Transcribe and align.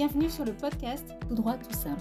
Bienvenue 0.00 0.30
sur 0.30 0.46
le 0.46 0.54
podcast 0.54 1.14
Tout 1.28 1.34
droit 1.34 1.56
tout 1.58 1.78
simple, 1.78 2.00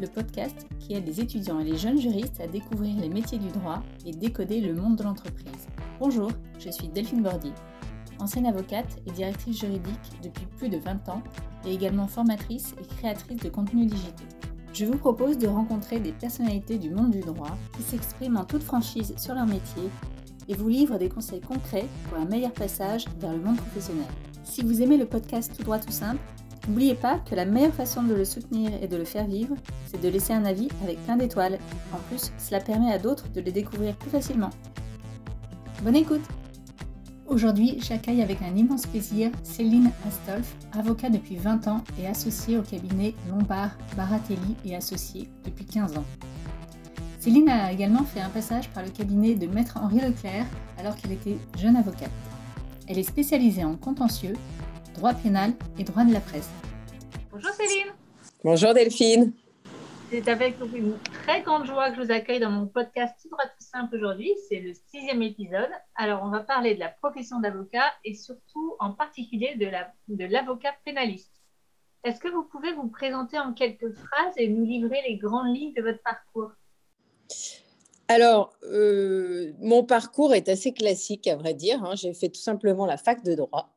le 0.00 0.06
podcast 0.06 0.66
qui 0.80 0.94
aide 0.94 1.06
les 1.06 1.20
étudiants 1.20 1.60
et 1.60 1.64
les 1.64 1.76
jeunes 1.76 2.00
juristes 2.00 2.40
à 2.40 2.46
découvrir 2.46 2.96
les 2.98 3.10
métiers 3.10 3.36
du 3.36 3.48
droit 3.48 3.82
et 4.06 4.12
décoder 4.12 4.62
le 4.62 4.72
monde 4.72 4.96
de 4.96 5.02
l'entreprise. 5.02 5.68
Bonjour, 6.00 6.30
je 6.58 6.70
suis 6.70 6.88
Delphine 6.88 7.22
Bordy, 7.22 7.52
ancienne 8.18 8.46
avocate 8.46 8.96
et 9.06 9.10
directrice 9.10 9.60
juridique 9.60 10.22
depuis 10.22 10.46
plus 10.56 10.70
de 10.70 10.78
20 10.78 11.06
ans 11.10 11.22
et 11.66 11.74
également 11.74 12.06
formatrice 12.06 12.74
et 12.80 12.86
créatrice 12.96 13.42
de 13.42 13.50
contenus 13.50 13.88
digitaux. 13.88 14.24
Je 14.72 14.86
vous 14.86 14.96
propose 14.96 15.36
de 15.36 15.46
rencontrer 15.46 16.00
des 16.00 16.12
personnalités 16.12 16.78
du 16.78 16.88
monde 16.88 17.10
du 17.10 17.20
droit 17.20 17.58
qui 17.76 17.82
s'expriment 17.82 18.38
en 18.38 18.44
toute 18.46 18.62
franchise 18.62 19.12
sur 19.18 19.34
leur 19.34 19.44
métier 19.44 19.90
et 20.48 20.54
vous 20.54 20.70
livrent 20.70 20.98
des 20.98 21.10
conseils 21.10 21.42
concrets 21.42 21.88
pour 22.08 22.16
un 22.16 22.24
meilleur 22.24 22.52
passage 22.52 23.04
vers 23.20 23.32
le 23.32 23.42
monde 23.42 23.58
professionnel. 23.58 24.08
Si 24.44 24.62
vous 24.62 24.80
aimez 24.80 24.96
le 24.96 25.06
podcast 25.06 25.52
Tout 25.54 25.62
droit 25.62 25.78
tout 25.78 25.90
simple, 25.90 26.20
N'oubliez 26.68 26.94
pas 26.94 27.18
que 27.18 27.34
la 27.34 27.44
meilleure 27.44 27.74
façon 27.74 28.02
de 28.02 28.14
le 28.14 28.24
soutenir 28.24 28.70
et 28.82 28.88
de 28.88 28.96
le 28.96 29.04
faire 29.04 29.26
vivre, 29.26 29.54
c'est 29.86 30.00
de 30.00 30.08
laisser 30.08 30.32
un 30.32 30.44
avis 30.44 30.68
avec 30.82 31.02
plein 31.04 31.16
d'étoiles. 31.16 31.58
En 31.92 31.98
plus, 32.08 32.32
cela 32.38 32.60
permet 32.60 32.90
à 32.90 32.98
d'autres 32.98 33.30
de 33.32 33.40
les 33.40 33.52
découvrir 33.52 33.94
plus 33.96 34.10
facilement. 34.10 34.50
Bonne 35.82 35.96
écoute 35.96 36.22
Aujourd'hui, 37.26 37.78
j'accueille 37.82 38.22
avec 38.22 38.42
un 38.42 38.54
immense 38.54 38.86
plaisir 38.86 39.30
Céline 39.42 39.90
Astolf, 40.06 40.56
avocat 40.72 41.08
depuis 41.10 41.36
20 41.36 41.68
ans 41.68 41.82
et 41.98 42.06
associée 42.06 42.58
au 42.58 42.62
cabinet 42.62 43.14
Lombard, 43.30 43.76
Baratelli 43.96 44.56
et 44.64 44.76
Associés 44.76 45.28
depuis 45.44 45.64
15 45.64 45.96
ans. 45.96 46.04
Céline 47.18 47.48
a 47.48 47.72
également 47.72 48.04
fait 48.04 48.20
un 48.20 48.28
passage 48.28 48.68
par 48.70 48.82
le 48.82 48.90
cabinet 48.90 49.34
de 49.34 49.46
Maître 49.46 49.78
Henri 49.82 50.00
Leclerc 50.00 50.44
alors 50.78 50.96
qu'elle 50.96 51.12
était 51.12 51.38
jeune 51.58 51.76
avocate. 51.76 52.10
Elle 52.86 52.98
est 52.98 53.02
spécialisée 53.02 53.64
en 53.64 53.76
contentieux, 53.76 54.34
droit 54.94 55.12
pénal 55.12 55.52
et 55.78 55.84
droit 55.84 56.04
de 56.04 56.12
la 56.12 56.20
presse. 56.20 56.48
Bonjour 57.30 57.50
Céline. 57.50 57.92
Bonjour 58.42 58.72
Delphine. 58.72 59.32
C'est 60.10 60.28
avec 60.28 60.56
une 60.74 60.96
très 61.24 61.42
grande 61.42 61.66
joie 61.66 61.90
que 61.90 61.96
je 61.96 62.02
vous 62.02 62.12
accueille 62.12 62.38
dans 62.38 62.50
mon 62.50 62.66
podcast 62.66 63.14
Tout 63.20 63.28
droit 63.30 63.44
tout 63.44 63.66
simple 63.66 63.96
aujourd'hui. 63.96 64.32
C'est 64.48 64.60
le 64.60 64.72
sixième 64.72 65.22
épisode. 65.22 65.70
Alors, 65.96 66.22
on 66.22 66.30
va 66.30 66.40
parler 66.40 66.74
de 66.74 66.80
la 66.80 66.88
profession 66.88 67.40
d'avocat 67.40 67.92
et 68.04 68.14
surtout 68.14 68.76
en 68.78 68.92
particulier 68.92 69.56
de 69.56 70.24
l'avocat 70.26 70.70
de 70.70 70.76
pénaliste. 70.84 71.42
Est-ce 72.04 72.20
que 72.20 72.28
vous 72.28 72.44
pouvez 72.44 72.72
vous 72.74 72.88
présenter 72.88 73.38
en 73.38 73.54
quelques 73.54 73.92
phrases 73.92 74.34
et 74.36 74.46
nous 74.48 74.64
livrer 74.64 75.00
les 75.08 75.16
grandes 75.16 75.56
lignes 75.56 75.72
de 75.74 75.82
votre 75.82 76.02
parcours? 76.02 76.52
Alors, 78.08 78.52
euh, 78.64 79.52
mon 79.58 79.82
parcours 79.82 80.34
est 80.34 80.50
assez 80.50 80.74
classique, 80.74 81.26
à 81.26 81.36
vrai 81.36 81.54
dire. 81.54 81.82
Hein. 81.82 81.94
J'ai 81.94 82.12
fait 82.12 82.28
tout 82.28 82.40
simplement 82.40 82.84
la 82.84 82.98
fac 82.98 83.24
de 83.24 83.34
droit. 83.34 83.74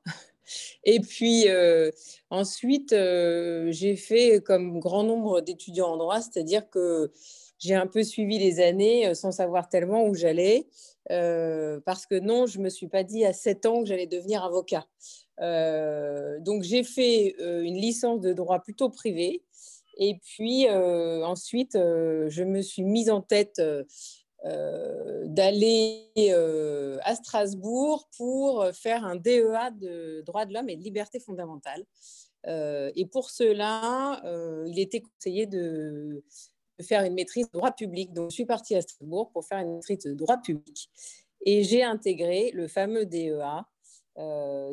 Et 0.84 1.00
puis 1.00 1.50
euh, 1.50 1.92
ensuite, 2.30 2.94
euh, 2.94 3.72
j'ai 3.72 3.96
fait 3.96 4.42
comme 4.44 4.80
grand 4.80 5.04
nombre 5.04 5.42
d'étudiants 5.42 5.90
en 5.90 5.98
droit, 5.98 6.22
c'est-à-dire 6.22 6.70
que 6.70 7.12
j'ai 7.60 7.76
un 7.76 7.88
peu 7.88 8.04
suivi 8.04 8.38
les 8.38 8.60
années 8.60 9.08
euh, 9.08 9.14
sans 9.14 9.32
savoir 9.32 9.70
tellement 9.70 10.06
où 10.06 10.16
j'allais, 10.16 10.68
parce 11.10 12.06
que 12.06 12.20
non, 12.20 12.48
je 12.48 12.60
ne 12.60 12.66
me 12.66 12.70
suis 12.70 12.88
pas 12.88 13.04
dit 13.04 13.24
à 13.26 13.32
7 13.32 13.66
ans 13.66 13.82
que 13.82 13.88
j'allais 13.88 14.08
devenir 14.08 14.44
avocat. 14.44 14.86
donc 16.42 16.64
j'ai 16.64 16.84
fait 16.84 17.36
une 17.40 17.78
licence 17.78 18.20
de 18.20 18.34
droit 18.34 18.60
plutôt 18.60 18.90
privé. 18.90 19.44
Et 20.00 20.16
puis 20.16 20.70
ensuite, 20.70 21.76
je 21.76 22.44
me 22.44 22.62
suis 22.62 22.84
mise 22.84 23.10
en 23.10 23.22
tête 23.22 23.62
d'aller 24.44 26.06
euh, 26.18 26.98
à 27.04 27.16
Strasbourg 27.16 28.08
pour 28.18 28.66
faire 28.74 29.04
un 29.04 29.16
DEA 29.16 29.72
de 29.72 30.22
droits 30.26 30.46
de 30.46 30.54
l'homme 30.54 30.70
et 30.70 30.76
de 30.76 30.84
liberté 30.84 31.20
fondamentale. 31.20 31.86
Euh, 32.46 32.92
et 32.96 33.06
pour 33.06 33.30
cela, 33.30 34.22
il 34.68 34.80
était 34.80 35.02
conseillé 35.02 35.48
de, 35.48 36.24
faire 36.82 37.04
une 37.04 37.16
maîtrise 37.16 37.48
de 37.48 37.58
droit 37.58 37.72
public. 37.72 38.14
Donc, 38.14 38.30
je 38.30 38.36
suis 38.36 38.46
partie 38.46 38.76
à 38.76 38.82
Strasbourg 38.82 39.32
pour 39.32 39.46
faire 39.46 39.60
une 39.60 39.76
maîtrise 39.76 40.00
de 40.00 40.14
droit 40.14 40.38
public. 40.38 40.90
Et 41.46 41.64
j'ai 41.64 41.84
intégré 41.84 42.52
le 42.54 42.68
fameux 42.68 43.06
DEA 43.06 43.64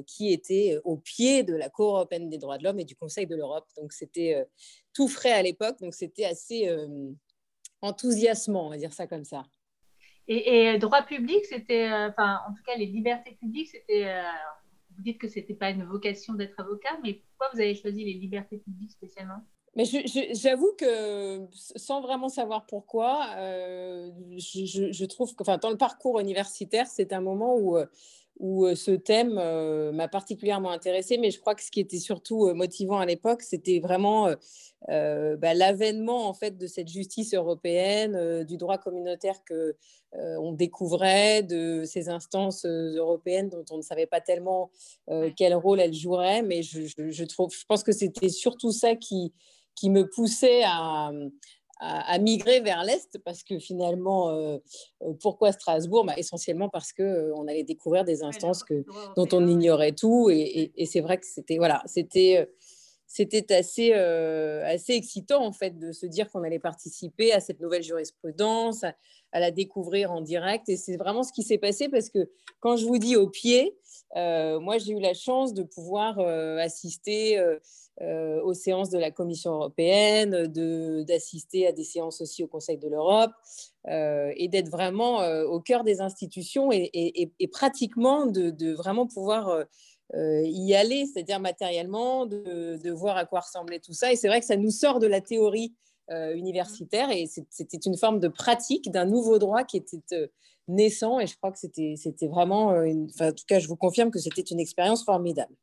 qui 0.06 0.32
était 0.32 0.78
au 0.84 0.96
pied 0.96 1.42
de 1.42 1.54
la 1.54 1.68
Cour 1.68 1.96
européenne 1.96 2.30
des 2.30 2.38
droits 2.38 2.58
de 2.58 2.64
l'homme 2.64 2.80
et 2.80 2.84
du 2.84 2.96
Conseil 2.96 3.26
de 3.26 3.36
l'Europe. 3.36 3.66
Donc, 3.76 3.92
c'était 3.92 4.46
tout 4.92 5.08
frais 5.08 5.32
à 5.32 5.42
l'époque. 5.42 5.78
Donc, 5.80 5.94
c'était 5.94 6.26
assez 6.26 6.68
enthousiasmant, 7.84 8.66
on 8.66 8.70
va 8.70 8.76
dire 8.76 8.92
ça 8.92 9.06
comme 9.06 9.24
ça. 9.24 9.44
Et, 10.26 10.78
droit 10.78 11.02
public, 11.02 11.44
c'était, 11.44 11.90
euh, 11.90 12.08
enfin, 12.08 12.40
en 12.48 12.54
tout 12.54 12.62
cas, 12.66 12.76
les 12.76 12.86
libertés 12.86 13.36
publiques, 13.40 13.68
c'était. 13.68 14.06
Euh, 14.06 14.22
vous 14.96 15.02
dites 15.02 15.18
que 15.18 15.28
c'était 15.28 15.54
pas 15.54 15.70
une 15.70 15.84
vocation 15.84 16.34
d'être 16.34 16.58
avocat, 16.58 16.96
mais 17.02 17.14
pourquoi 17.14 17.48
vous 17.52 17.60
avez 17.60 17.74
choisi 17.74 18.04
les 18.04 18.14
libertés 18.14 18.58
publiques 18.58 18.92
spécialement? 18.92 19.42
Mais 19.76 19.84
j'avoue 19.84 20.72
que 20.78 21.48
sans 21.50 22.00
vraiment 22.00 22.28
savoir 22.28 22.64
pourquoi, 22.64 23.26
euh, 23.36 24.12
je, 24.36 24.92
je, 24.92 25.04
trouve 25.04 25.34
que 25.34 25.42
enfin, 25.42 25.58
dans 25.58 25.70
le 25.70 25.76
parcours 25.76 26.20
universitaire, 26.20 26.86
c'est 26.86 27.12
un 27.12 27.20
moment 27.20 27.56
où 27.56 27.76
où 28.38 28.66
ce 28.74 28.90
thème 28.90 29.34
m'a 29.92 30.08
particulièrement 30.08 30.70
intéressée. 30.70 31.18
Mais 31.18 31.30
je 31.30 31.40
crois 31.40 31.54
que 31.54 31.62
ce 31.62 31.70
qui 31.70 31.80
était 31.80 31.98
surtout 31.98 32.52
motivant 32.54 32.98
à 32.98 33.06
l'époque, 33.06 33.42
c'était 33.42 33.80
vraiment 33.80 34.28
bah, 34.88 35.54
l'avènement 35.54 36.28
en 36.28 36.34
fait 36.34 36.58
de 36.58 36.66
cette 36.66 36.88
justice 36.88 37.34
européenne, 37.34 38.44
du 38.44 38.56
droit 38.56 38.78
communautaire 38.78 39.42
que 39.44 39.76
on 40.12 40.52
découvrait, 40.52 41.42
de 41.42 41.84
ces 41.84 42.08
instances 42.08 42.64
européennes 42.64 43.48
dont 43.50 43.64
on 43.70 43.76
ne 43.76 43.82
savait 43.82 44.06
pas 44.06 44.20
tellement 44.20 44.70
quel 45.36 45.54
rôle 45.54 45.80
elles 45.80 45.94
joueraient. 45.94 46.42
Mais 46.42 46.62
je, 46.62 46.82
je, 46.86 47.24
trouve, 47.24 47.52
je 47.52 47.64
pense 47.66 47.82
que 47.82 47.92
c'était 47.92 48.28
surtout 48.28 48.72
ça 48.72 48.96
qui, 48.96 49.32
qui 49.74 49.90
me 49.90 50.08
poussait 50.08 50.62
à, 50.64 51.10
à, 51.80 52.18
migrer 52.18 52.60
vers 52.60 52.84
l'Est 52.84 53.18
parce 53.24 53.42
que 53.42 53.58
finalement, 53.58 54.30
euh, 54.30 54.58
euh, 55.02 55.12
pourquoi 55.20 55.52
Strasbourg? 55.52 56.04
Bah, 56.04 56.14
Essentiellement 56.16 56.68
parce 56.68 56.92
qu'on 56.92 57.04
euh, 57.04 57.32
on 57.34 57.46
allait 57.48 57.64
découvrir 57.64 58.04
des 58.04 58.22
instances 58.22 58.62
que, 58.62 58.84
dont 59.16 59.28
on 59.32 59.46
ignorait 59.46 59.92
tout. 59.92 60.30
Et, 60.30 60.72
et, 60.76 60.86
c'est 60.86 61.00
vrai 61.00 61.18
que 61.18 61.26
c'était 61.26 61.58
voilà, 61.58 61.82
c'était 61.86 62.48
c'était 63.06 63.54
assez, 63.54 63.92
assez 63.92 64.94
excitant 64.94 65.44
en 65.44 65.52
fait 65.52 65.78
de 65.78 65.92
se 65.92 66.06
dire 66.06 66.28
qu'on 66.30 66.42
allait 66.42 66.58
participer 66.58 67.32
à 67.32 67.40
cette 67.40 67.60
nouvelle 67.60 67.82
jurisprudence, 67.82 68.82
à, 68.82 69.40
la 69.40 69.50
découvrir 69.50 70.10
en 70.10 70.20
direct. 70.20 70.68
Et 70.68 70.76
c'est 70.76 70.96
vraiment 70.96 71.22
ce 71.22 71.32
qui 71.32 71.42
s'est 71.42 71.58
passé 71.58 71.88
parce 71.88 72.08
que 72.08 72.30
quand 72.60 72.76
je 72.76 72.86
vous 72.86 72.98
dis 72.98 73.16
au 73.16 73.28
pied, 73.28 73.76
moi 74.14 74.78
j'ai 74.78 74.92
eu 74.92 75.00
la 75.00 75.14
chance 75.14 75.54
de 75.54 75.62
pouvoir 75.62 76.18
assister 76.18 77.38
euh, 78.02 78.42
aux 78.42 78.54
séances 78.54 78.90
de 78.90 78.98
la 78.98 79.12
Commission 79.12 79.52
européenne, 79.52 80.48
d'assister 81.04 81.68
à 81.68 81.72
des 81.72 81.84
séances 81.84 82.20
aussi 82.20 82.42
au 82.42 82.48
Conseil 82.48 82.76
de 82.76 82.88
l'Europe 82.88 83.30
euh, 83.86 84.32
et 84.36 84.48
d'être 84.48 84.68
vraiment 84.68 85.22
euh, 85.22 85.44
au 85.44 85.60
cœur 85.60 85.84
des 85.84 86.00
institutions 86.00 86.72
et, 86.72 86.90
et, 86.92 87.48
pratiquement 87.48 88.26
de, 88.26 88.50
de, 88.50 88.72
vraiment 88.72 89.06
pouvoir 89.06 89.64
y 90.12 90.74
aller, 90.74 91.06
c'est-à-dire 91.06 91.38
matériellement, 91.38 92.26
de, 92.26 92.80
de, 92.82 92.90
voir 92.90 93.16
à 93.16 93.26
quoi 93.26 93.40
ressemblait 93.40 93.78
tout 93.78 93.92
ça. 93.92 94.12
Et 94.12 94.16
c'est 94.16 94.26
vrai 94.26 94.40
que 94.40 94.46
ça 94.46 94.56
nous 94.56 94.72
sort 94.72 94.98
de 94.98 95.06
la 95.06 95.20
théorie 95.20 95.72
universitaire 96.10 97.10
et 97.10 97.26
c'était 97.26 97.78
une 97.78 97.96
forme 97.96 98.20
de 98.20 98.28
pratique 98.28 98.90
d'un 98.90 99.06
nouveau 99.06 99.38
droit 99.38 99.64
qui 99.64 99.78
était 99.78 100.30
naissant 100.68 101.18
et 101.18 101.26
je 101.26 101.36
crois 101.36 101.50
que 101.50 101.58
c'était 101.58 102.28
vraiment, 102.28 102.68
enfin, 102.68 103.28
en 103.28 103.32
tout 103.32 103.44
cas 103.48 103.58
je 103.58 103.68
vous 103.68 103.76
confirme 103.76 104.10
que 104.10 104.18
c'était 104.18 104.42
une 104.42 104.60
expérience 104.60 105.04
formidable. 105.04 105.54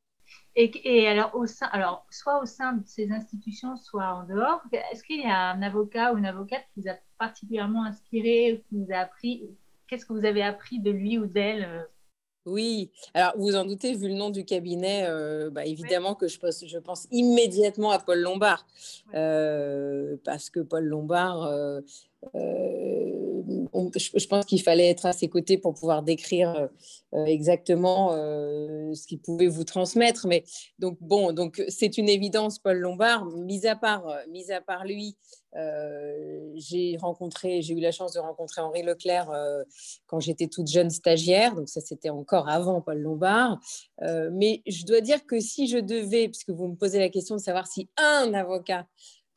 Et, 0.56 1.07
alors, 1.07 1.34
au 1.35 1.46
sein, 1.46 1.68
alors, 1.72 2.06
soit 2.09 2.41
au 2.41 2.46
sein 2.46 2.74
de 2.74 2.84
ces 2.85 3.09
institutions, 3.12 3.78
soit 3.78 4.13
en 4.13 4.25
dehors, 4.25 4.61
est-ce 4.91 5.02
qu'il 5.03 5.22
y 5.22 5.26
a 5.26 5.52
un 5.52 5.61
avocat 5.61 6.14
ou 6.14 6.17
une 6.17 6.26
avocate 6.26 6.64
qui 6.73 6.82
vous 6.82 6.90
a 6.90 6.96
particulièrement 7.17 7.85
inspiré, 7.85 8.61
qui 8.67 8.76
vous 8.78 8.91
a 8.91 8.97
appris 8.97 9.49
Qu'est-ce 9.87 10.05
que 10.05 10.14
vous 10.14 10.26
avez 10.26 10.44
appris 10.44 10.79
de 10.79 10.91
lui 10.91 11.17
ou 11.17 11.26
d'elle 11.26 11.64
euh? 11.64 11.84
Oui, 12.46 12.91
alors 13.14 13.34
vous 13.38 13.55
en 13.55 13.66
doutez, 13.66 13.93
vu 13.93 14.08
le 14.08 14.16
nom 14.16 14.29
du 14.29 14.46
cabinet, 14.46 15.05
euh, 15.08 15.49
bah, 15.52 15.66
évidemment 15.66 16.16
que 16.16 16.28
je 16.28 16.40
pense, 16.40 16.66
je 16.66 16.78
pense 16.79 17.08
immédiatement 17.11 17.91
à 17.91 17.99
Paul 17.99 18.20
Lombard, 18.20 18.66
euh, 19.14 20.17
parce 20.23 20.49
que 20.49 20.59
Paul 20.59 20.85
Lombard, 20.85 21.52
je, 23.96 24.28
pense 24.28 24.46
qu'il 24.46 24.61
fallait 24.61 24.90
être 24.90 25.05
à 25.05 25.14
ses 25.14 25.28
côtés 25.28 25.58
pour 25.58 25.73
pouvoir 25.73 26.03
décrire 26.03 26.70
euh, 27.14 27.26
exactement 27.26 28.14
euh, 28.14 28.94
ce 28.94 29.08
qu'il 29.08 29.20
pouvait 29.20 29.47
vous 29.47 29.64
transmettre. 29.64 30.28
Mais 30.28 30.44
donc 30.79 30.97
bon, 31.02 31.34
donc 31.34 31.64
c'est 31.67 31.97
une 31.97 32.09
évidence, 32.09 32.59
Paul 32.59 32.78
Lombard. 32.78 33.26
Mis 33.26 33.66
à 33.67 33.76
part, 33.76 34.08
euh, 34.08 34.22
mis 34.29 34.52
à 34.52 34.61
part 34.61 34.85
lui, 34.85 35.16
j'ai 35.53 36.97
rencontré, 36.99 37.61
j'ai 37.61 37.73
eu 37.73 37.79
la 37.79 37.91
chance 37.91 38.13
de 38.13 38.19
rencontrer 38.19 38.61
Henri 38.61 38.83
Leclerc 38.83 39.29
quand 40.07 40.19
j'étais 40.19 40.47
toute 40.47 40.67
jeune 40.67 40.89
stagiaire. 40.89 41.55
Donc 41.55 41.69
ça, 41.69 41.81
c'était 41.81 42.09
encore 42.09 42.49
avant 42.49 42.81
Paul 42.81 42.99
Lombard. 42.99 43.59
mais 44.31 44.61
je 44.67 44.85
dois 44.85 45.01
dire 45.01 45.25
que 45.25 45.39
si 45.39 45.67
je 45.67 45.77
devais, 45.77 46.27
puisque 46.29 46.51
vous 46.51 46.67
me 46.67 46.75
posez 46.75 46.99
la 46.99 47.09
question 47.09 47.35
de 47.35 47.41
savoir 47.41 47.67
si 47.67 47.89
un 47.97 48.33
avocat 48.33 48.87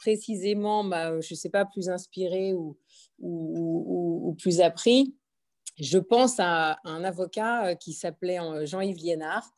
précisément, 0.04 0.82
je 0.82 1.32
ne 1.32 1.36
sais 1.36 1.48
pas, 1.48 1.64
plus 1.64 1.88
inspiré 1.88 2.52
ou, 2.52 4.36
plus 4.38 4.60
appris. 4.60 5.14
Je 5.80 5.98
pense 5.98 6.36
à 6.38 6.78
un 6.84 7.02
avocat 7.02 7.66
euh, 7.66 7.74
qui 7.74 7.94
s'appelait 7.94 8.38
euh, 8.38 8.64
Jean-Yves 8.64 8.98
Liénard, 8.98 9.48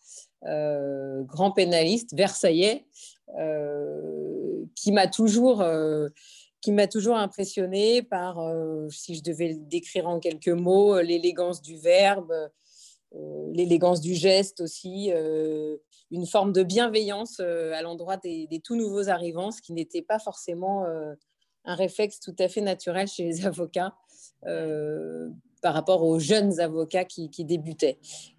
euh, 0.44 1.22
grand 1.24 1.50
pénaliste, 1.50 2.14
versaillais, 2.14 2.86
qui 4.76 4.92
m'a 4.92 5.08
toujours 5.08 5.64
qui 6.66 6.72
m'a 6.72 6.88
toujours 6.88 7.14
impressionné 7.14 8.02
par, 8.02 8.40
si 8.90 9.14
je 9.14 9.22
devais 9.22 9.50
le 9.50 9.60
décrire 9.68 10.08
en 10.08 10.18
quelques 10.18 10.48
mots, 10.48 11.00
l'élégance 11.00 11.62
du 11.62 11.76
verbe, 11.76 12.34
l'élégance 13.52 14.00
du 14.00 14.14
geste 14.14 14.60
aussi, 14.60 15.12
une 16.10 16.26
forme 16.26 16.52
de 16.52 16.64
bienveillance 16.64 17.38
à 17.38 17.82
l'endroit 17.82 18.16
des, 18.16 18.60
tout 18.64 18.74
nouveaux 18.74 19.08
arrivants, 19.08 19.52
ce 19.52 19.62
qui 19.62 19.74
n'était 19.74 20.02
pas 20.02 20.18
forcément 20.18 20.84
un 21.66 21.74
réflexe 21.76 22.18
tout 22.18 22.34
à 22.40 22.48
fait 22.48 22.62
naturel 22.62 23.06
chez 23.06 23.22
les 23.22 23.46
avocats 23.46 23.94
euh, 24.46 25.28
par 25.62 25.74
rapport 25.74 26.04
aux 26.04 26.20
jeunes 26.20 26.60
avocats 26.60 27.04
qui, 27.04 27.28
débutaient. 27.44 27.98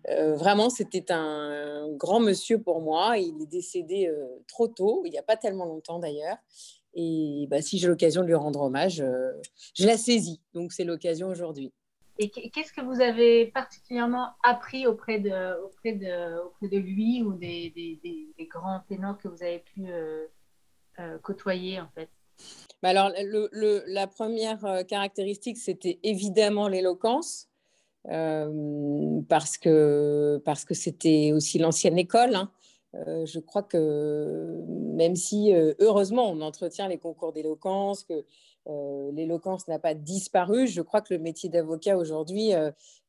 Euh, 0.10 0.36
vraiment, 0.36 0.70
c'était 0.70 1.12
un, 1.12 1.90
grand 1.94 2.22
monsieur 2.22 2.62
pour 2.62 2.80
moi. 2.80 3.18
Il 3.18 3.42
est 3.42 3.48
décédé 3.48 4.08
euh, 4.08 4.28
trop 4.48 4.68
tôt, 4.68 5.02
il 5.04 5.12
n'y 5.12 5.18
a 5.18 5.24
pas 5.24 5.36
tellement 5.36 5.66
longtemps 5.66 6.00
d'ailleurs. 6.00 6.38
Et 6.98 7.48
bah, 7.50 7.62
si 7.62 7.78
j'ai 7.78 7.88
l'occasion 7.88 8.24
de 8.24 8.28
lui 8.28 8.36
rendre 8.36 8.62
hommage, 8.62 9.04
je 9.76 9.86
la 9.86 9.98
saisis. 9.98 10.42
Donc 10.54 10.74
c'est 10.74 10.84
l'occasion 10.84 11.28
aujourd'hui. 11.28 11.72
Et 12.20 12.30
qu'est-ce 12.30 12.74
que 12.74 12.82
vous 12.82 13.00
avez 13.00 13.46
particulièrement 13.46 14.32
appris 14.44 14.88
auprès 14.88 15.20
de, 15.20 15.64
auprès 15.64 15.94
de, 15.94 16.42
auprès 16.44 16.68
de 16.68 16.78
lui 16.78 17.22
ou 17.22 17.34
des, 17.34 17.72
des, 17.76 18.00
des, 18.04 18.46
grands 18.48 18.82
ténors 18.90 19.20
que 19.20 19.28
vous 19.28 19.44
avez 19.44 19.60
pu 19.60 19.86
côtoyer 21.22 21.80
en 21.80 21.88
fait? 21.94 22.10
Bah, 22.84 22.90
alors, 22.90 23.12
la 23.88 24.08
première 24.08 24.64
euh, 24.66 24.84
caractéristique, 24.84 25.58
c'était 25.58 26.00
évidemment 26.04 26.68
l'éloquence, 26.68 27.48
euh, 28.10 29.22
parce 29.28 29.58
que 29.58 30.42
parce 30.46 30.64
que 30.64 30.74
c'était 30.74 31.32
aussi 31.34 31.58
l'ancienne 31.58 31.98
école. 31.98 32.36
Hein. 32.36 32.52
Euh, 32.96 33.26
je 33.26 33.40
crois 33.40 33.64
que 33.64 34.64
même 34.68 35.16
si, 35.16 35.54
heureusement, 35.80 36.30
on 36.30 36.42
entretient 36.42 36.88
les 36.88 36.98
concours 36.98 37.34
d'éloquence, 37.34 38.04
que 38.04 38.26
l'éloquence 39.14 39.68
n'a 39.68 39.80
pas 39.80 39.94
disparu, 39.94 40.68
je 40.68 40.82
crois 40.82 41.02
que 41.02 41.14
le 41.14 41.20
métier 41.22 41.50
d'avocat 41.50 41.98
aujourd'hui 41.98 42.52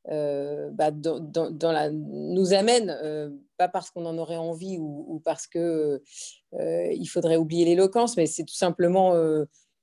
bah, 0.07 0.91
nous 0.93 2.53
amène, 2.53 3.41
pas 3.57 3.69
parce 3.69 3.91
qu'on 3.91 4.07
en 4.07 4.19
aurait 4.19 4.37
envie 4.37 4.79
ou, 4.79 5.05
ou 5.09 5.19
parce 5.21 5.49
qu'il 5.49 6.01
il 6.61 7.07
faudrait 7.07 7.37
oublier 7.37 7.65
l'éloquence, 7.65 8.17
mais 8.17 8.27
c'est 8.27 8.45
tout 8.45 8.55
simplement 8.55 9.15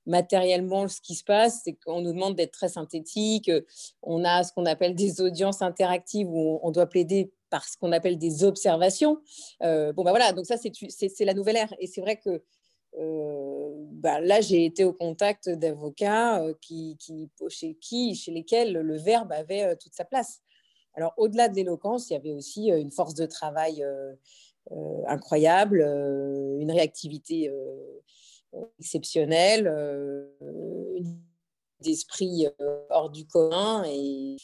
matériellement 0.05 0.87
ce 0.87 1.01
qui 1.01 1.15
se 1.15 1.23
passe, 1.23 1.61
c'est 1.63 1.73
qu'on 1.73 2.01
nous 2.01 2.13
demande 2.13 2.35
d'être 2.35 2.51
très 2.51 2.69
synthétique. 2.69 3.51
On 4.01 4.23
a 4.23 4.43
ce 4.43 4.53
qu'on 4.53 4.65
appelle 4.65 4.95
des 4.95 5.21
audiences 5.21 5.61
interactives 5.61 6.27
où 6.29 6.59
on 6.61 6.71
doit 6.71 6.85
plaider 6.85 7.31
par 7.49 7.67
ce 7.67 7.77
qu'on 7.77 7.91
appelle 7.91 8.17
des 8.17 8.43
observations. 8.43 9.19
Euh, 9.63 9.93
bon, 9.93 10.03
bah 10.03 10.11
voilà, 10.11 10.33
donc 10.33 10.45
ça, 10.45 10.57
c'est 10.57 11.25
la 11.25 11.33
nouvelle 11.33 11.57
ère. 11.57 11.73
Et 11.79 11.87
c'est 11.87 12.01
vrai 12.01 12.17
que 12.17 12.43
euh, 12.99 13.73
bah 13.91 14.19
là, 14.21 14.41
j'ai 14.41 14.65
été 14.65 14.83
au 14.83 14.93
contact 14.93 15.49
d'avocats 15.49 16.41
euh, 16.41 16.53
qui, 16.61 16.97
chez, 17.49 17.75
qui, 17.75 18.15
chez 18.15 18.31
lesquels 18.31 18.73
le 18.73 18.97
verbe 18.97 19.31
avait 19.31 19.75
toute 19.77 19.93
sa 19.93 20.05
place. 20.05 20.41
Alors, 20.93 21.13
au-delà 21.17 21.49
de 21.49 21.55
l'éloquence, 21.55 22.09
il 22.09 22.13
y 22.13 22.15
avait 22.15 22.31
aussi 22.31 22.69
une 22.69 22.91
force 22.91 23.15
de 23.15 23.25
travail 23.25 23.85
incroyable, 25.07 25.81
une 25.81 26.71
réactivité 26.71 27.51
exceptionnel, 28.79 29.67
euh, 29.67 30.27
d'esprit 31.81 32.47
euh, 32.61 32.79
hors 32.89 33.09
du 33.09 33.25
commun 33.27 33.83
et, 33.87 34.37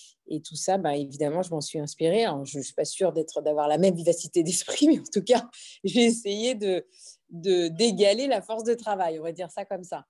tout 0.45 0.55
ça, 0.55 0.77
bah, 0.77 0.95
évidemment, 0.95 1.41
je 1.41 1.49
m'en 1.51 1.59
suis 1.59 1.79
inspirée. 1.79 2.25
je 2.45 2.57
ne 2.57 2.63
suis 2.63 2.73
pas 2.73 2.85
sûre 2.85 3.11
d'être, 3.11 3.41
d'avoir 3.41 3.67
la 3.67 3.77
même 3.77 3.95
vivacité 3.95 4.43
d'esprit, 4.43 4.87
mais 4.87 4.99
en 4.99 5.11
tout 5.11 5.23
cas, 5.23 5.49
j'ai 5.83 6.05
essayé 6.05 6.55
de, 6.55 6.85
d'égaler 7.29 8.27
la 8.27 8.41
force 8.41 8.63
de 8.63 8.73
travail, 8.73 9.19
on 9.19 9.23
va 9.23 9.33
dire 9.33 9.51
ça 9.51 9.65
comme 9.65 9.83
ça. 9.83 10.05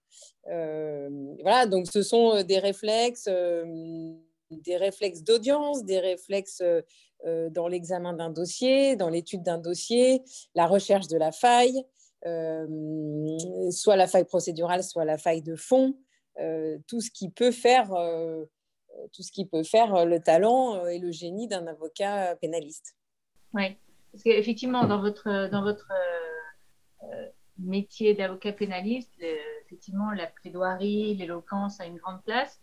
Euh, 0.47 1.09
voilà, 1.41 1.65
donc 1.65 1.87
ce 1.91 2.03
sont 2.03 2.43
des 2.43 2.59
réflexes, 2.59 3.25
des 3.25 4.77
réflexes 4.77 5.23
d'audience, 5.23 5.83
des 5.85 5.99
réflexes 5.99 6.61
dans 7.25 7.67
l'examen 7.67 8.13
d'un 8.13 8.29
dossier, 8.29 8.95
dans 8.95 9.09
l'étude 9.09 9.41
d'un 9.41 9.57
dossier, 9.57 10.21
la 10.53 10.67
recherche 10.67 11.07
de 11.07 11.17
la 11.17 11.31
faille, 11.31 11.83
soit 12.23 13.95
la 13.95 14.07
faille 14.07 14.25
procédurale, 14.25 14.83
soit 14.83 15.05
la 15.05 15.17
faille 15.17 15.41
de 15.41 15.55
fond, 15.55 15.95
euh, 16.39 16.77
tout 16.87 17.01
ce 17.01 17.11
qui 17.11 17.29
peut 17.29 17.51
faire, 17.51 17.93
euh, 17.93 18.45
tout 19.13 19.23
ce 19.23 19.31
qui 19.31 19.45
peut 19.45 19.63
faire 19.63 20.05
le 20.05 20.19
talent 20.19 20.85
et 20.85 20.99
le 20.99 21.11
génie 21.11 21.47
d'un 21.47 21.65
avocat 21.67 22.35
pénaliste. 22.35 22.95
Oui, 23.53 23.75
parce 24.11 24.23
qu'effectivement, 24.23 24.85
dans 24.85 25.01
votre, 25.01 25.49
dans 25.49 25.63
votre 25.63 25.91
métier 27.57 28.13
d'avocat 28.13 28.53
pénaliste, 28.53 29.13
effectivement, 29.65 30.11
la 30.11 30.27
plaidoirie, 30.27 31.15
l'éloquence 31.15 31.79
a 31.79 31.85
une 31.85 31.97
grande 31.97 32.23
place, 32.23 32.61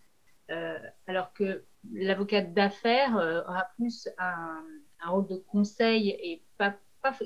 alors 1.07 1.33
que 1.35 1.65
l'avocat 1.93 2.43
d'affaires 2.43 3.15
aura 3.47 3.69
plus 3.77 4.09
un, 4.19 4.63
un, 5.01 5.11
rôle 5.11 5.27
de 5.27 5.37
conseil 5.37 6.11
et 6.11 6.43
pas 6.57 6.75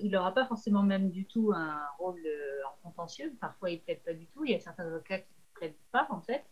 il 0.03 0.11
n'aura 0.11 0.33
pas 0.33 0.47
forcément 0.47 0.83
même 0.83 1.11
du 1.11 1.25
tout 1.27 1.53
un 1.55 1.81
rôle 1.99 2.21
euh, 2.27 2.61
en 2.67 2.89
contentieux. 2.89 3.33
Parfois, 3.41 3.71
il 3.71 3.77
ne 3.77 3.81
plaide 3.81 4.03
pas 4.03 4.13
du 4.13 4.27
tout. 4.27 4.45
Il 4.45 4.53
y 4.53 4.55
a 4.55 4.61
certains 4.61 4.87
avocats 4.87 5.19
qui 5.19 5.33
ne 5.33 5.59
plaident 5.59 5.75
pas, 5.91 6.07
en 6.11 6.21
fait. 6.21 6.45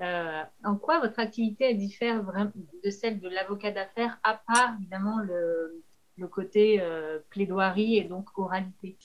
Euh, 0.00 0.42
en 0.64 0.76
quoi 0.76 1.00
votre 1.00 1.18
activité 1.18 1.74
diffère 1.74 2.22
vraiment 2.22 2.52
de 2.84 2.90
celle 2.90 3.18
de 3.18 3.28
l'avocat 3.28 3.72
d'affaires, 3.72 4.18
à 4.22 4.34
part 4.34 4.74
évidemment 4.78 5.18
le, 5.18 5.82
côté 6.30 6.80
euh, 6.80 7.18
plaidoirie 7.30 7.96
et 7.96 8.04
donc 8.04 8.36
oralité? 8.38 8.96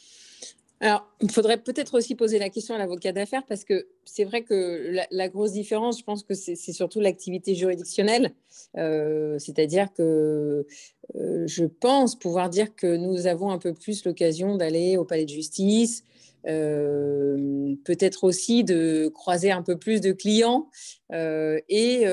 Alors, 0.83 1.07
il 1.21 1.31
faudrait 1.31 1.55
peut-être 1.55 1.97
aussi 1.97 2.13
poser 2.13 2.39
la 2.39 2.49
question 2.49 2.75
à 2.75 2.77
l'avocat 2.77 3.13
d'affaires 3.13 3.45
parce 3.47 3.63
que 3.63 3.87
c'est 4.03 4.25
vrai 4.25 4.43
que 4.43 5.05
la, 5.11 5.29
grosse 5.29 5.53
différence, 5.53 5.99
je 5.99 6.03
pense 6.03 6.23
que 6.23 6.33
c'est 6.33 6.55
surtout 6.57 6.99
l'activité 6.99 7.55
juridictionnelle. 7.55 8.33
Euh, 8.77 9.39
c'est-à-dire 9.39 9.93
que 9.93 10.67
euh, 11.15 11.47
je 11.47 11.63
pense 11.63 12.19
pouvoir 12.19 12.49
dire 12.49 12.75
que 12.75 12.97
nous 12.97 13.27
avons 13.27 13.49
un 13.51 13.59
peu 13.59 13.73
plus 13.73 14.03
l'occasion 14.03 14.57
d'aller 14.57 14.97
au 14.97 15.05
palais 15.05 15.23
de 15.23 15.29
justice, 15.29 16.03
euh, 16.47 17.75
peut-être 17.85 18.25
aussi 18.25 18.65
de 18.65 19.07
croiser 19.07 19.51
un 19.51 19.61
peu 19.63 19.77
plus 19.77 20.01
de 20.01 20.11
clients 20.11 20.67
et, 21.13 22.05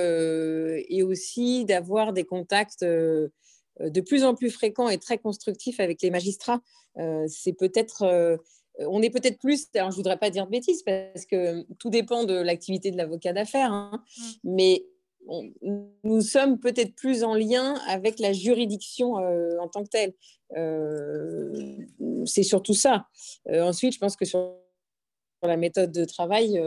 aussi 1.03 1.65
d'avoir 1.65 2.13
des 2.13 2.23
contacts 2.23 2.85
de 2.85 4.01
plus 4.07 4.23
en 4.23 4.37
plus 4.37 4.51
fréquents 4.51 4.89
et 4.89 4.99
très 4.99 5.19
constructifs 5.19 5.81
avec 5.81 6.03
les 6.03 6.11
magistrats. 6.11 6.61
c'est 7.27 7.55
peut-être 7.55 8.39
on 8.89 9.03
est 9.03 9.11
peut-être 9.11 9.39
plus, 9.39 9.69
alors 9.75 9.91
je 9.91 9.97
voudrais 9.97 10.19
pas 10.19 10.31
dire 10.31 10.47
de 10.47 10.51
bêtises 10.51 10.83
parce 10.83 11.27
que 11.27 11.63
tout 11.75 11.91
dépend 11.91 12.25
de 12.25 12.35
l'activité 12.35 12.91
de 12.91 12.97
l'avocat 12.97 13.33
d'affaires, 13.33 13.73
hein, 13.73 14.03
mmh. 14.17 14.23
mais 14.45 14.85
nous 16.03 16.23
sommes 16.23 16.59
peut-être 16.59 16.95
plus 16.95 17.23
en 17.25 17.35
lien 17.35 17.75
avec 17.87 18.19
la 18.19 18.33
juridiction 18.33 19.19
euh, 19.19 19.59
en 19.61 19.69
tant 19.69 19.85
que 19.85 19.91
telle. 19.91 20.15
Euh, 20.57 21.77
c'est 22.25 22.43
surtout 22.43 22.75
ça. 22.75 23.07
ensuite, 23.49 23.95
je 23.95 23.99
pense 23.99 24.17
que 24.17 24.25
sur 24.25 24.57
la 25.43 25.57
méthode 25.57 25.93
de 25.93 26.05
travail, 26.05 26.61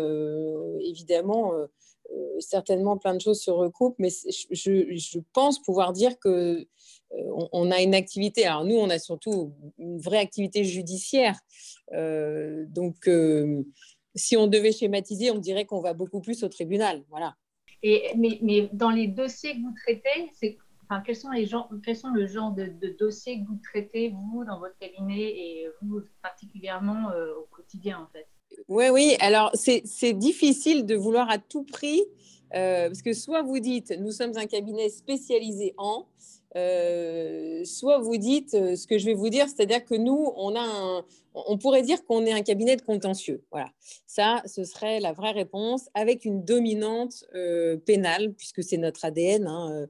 évidemment, 0.81 1.51
certainement 2.39 2.97
plein 2.97 3.15
de 3.15 3.21
choses 3.21 3.41
se 3.41 3.51
recoupent, 3.51 3.97
mais 3.99 4.09
je, 4.09 5.19
pense 5.33 5.61
pouvoir 5.61 5.93
dire 5.93 6.17
que 6.19 6.67
on, 7.51 7.71
a 7.71 7.81
une 7.81 7.95
activité. 7.95 8.45
Alors 8.45 8.65
nous, 8.65 8.75
on 8.75 8.89
a 8.89 8.99
surtout 8.99 9.53
une 9.77 9.99
vraie 9.99 10.17
activité 10.17 10.63
judiciaire. 10.63 11.39
Euh, 11.93 12.65
donc, 12.67 13.07
euh, 13.07 13.63
si 14.15 14.37
on 14.37 14.47
devait 14.47 14.71
schématiser, 14.71 15.31
on 15.31 15.37
dirait 15.37 15.65
qu'on 15.65 15.81
va 15.81 15.93
beaucoup 15.93 16.21
plus 16.21 16.43
au 16.43 16.49
tribunal. 16.49 17.03
Voilà. 17.09 17.35
Et, 17.81 18.13
mais, 18.15 18.69
dans 18.73 18.89
les 18.89 19.07
dossiers 19.07 19.53
que 19.53 19.61
vous 19.61 19.73
traitez, 19.85 20.29
c'est, 20.39 20.57
enfin, 20.83 21.01
quels, 21.05 21.15
sont 21.15 21.31
les 21.31 21.45
gens, 21.45 21.69
quels 21.83 21.97
sont 21.97 22.11
le 22.11 22.27
genre 22.27 22.53
de, 22.53 22.95
dossiers 22.97 23.41
que 23.41 23.47
vous 23.47 23.59
traitez, 23.61 24.09
vous, 24.09 24.45
dans 24.45 24.59
votre 24.59 24.77
cabinet, 24.77 25.21
et 25.21 25.67
vous 25.81 26.01
particulièrement 26.21 27.11
euh, 27.11 27.33
au 27.35 27.47
quotidien, 27.51 27.99
en 27.99 28.07
fait? 28.11 28.27
Oui, 28.67 28.85
oui. 28.91 29.15
Alors, 29.19 29.51
c'est, 29.53 30.13
difficile 30.13 30.85
de 30.85 30.95
vouloir 30.95 31.29
à 31.29 31.37
tout 31.37 31.63
prix, 31.63 32.01
parce 32.51 33.01
que 33.01 33.13
soit 33.13 33.41
vous 33.41 33.59
dites, 33.59 33.93
nous 33.99 34.11
sommes 34.11 34.37
un 34.37 34.45
cabinet 34.45 34.89
spécialisé 34.89 35.73
en, 35.77 36.07
euh, 36.55 37.63
soit 37.65 37.99
vous 37.99 38.17
dites 38.17 38.53
euh, 38.53 38.75
ce 38.75 38.85
que 38.85 38.97
je 38.97 39.05
vais 39.05 39.13
vous 39.13 39.29
dire, 39.29 39.47
c'est-à-dire 39.47 39.83
que 39.83 39.95
nous, 39.95 40.31
on 40.35 40.55
a 40.55 41.03
on 41.35 41.57
pourrait 41.57 41.81
dire 41.81 42.05
qu'on 42.05 42.25
est 42.27 42.31
un 42.31 42.43
cabinet 42.43 42.75
de 42.75 42.83
contentieux. 42.83 43.43
Voilà, 43.51 43.71
ça, 44.05 44.43
ce 44.45 44.63
serait 44.63 44.99
la 44.99 45.13
vraie 45.13 45.31
réponse, 45.31 45.89
avec 45.95 46.25
une 46.25 46.45
dominante 46.45 47.25
euh, 47.33 47.77
pénale, 47.77 48.33
puisque 48.33 48.63
c'est 48.63 48.77
notre 48.77 49.03
ADN. 49.03 49.47
Hein, 49.47 49.87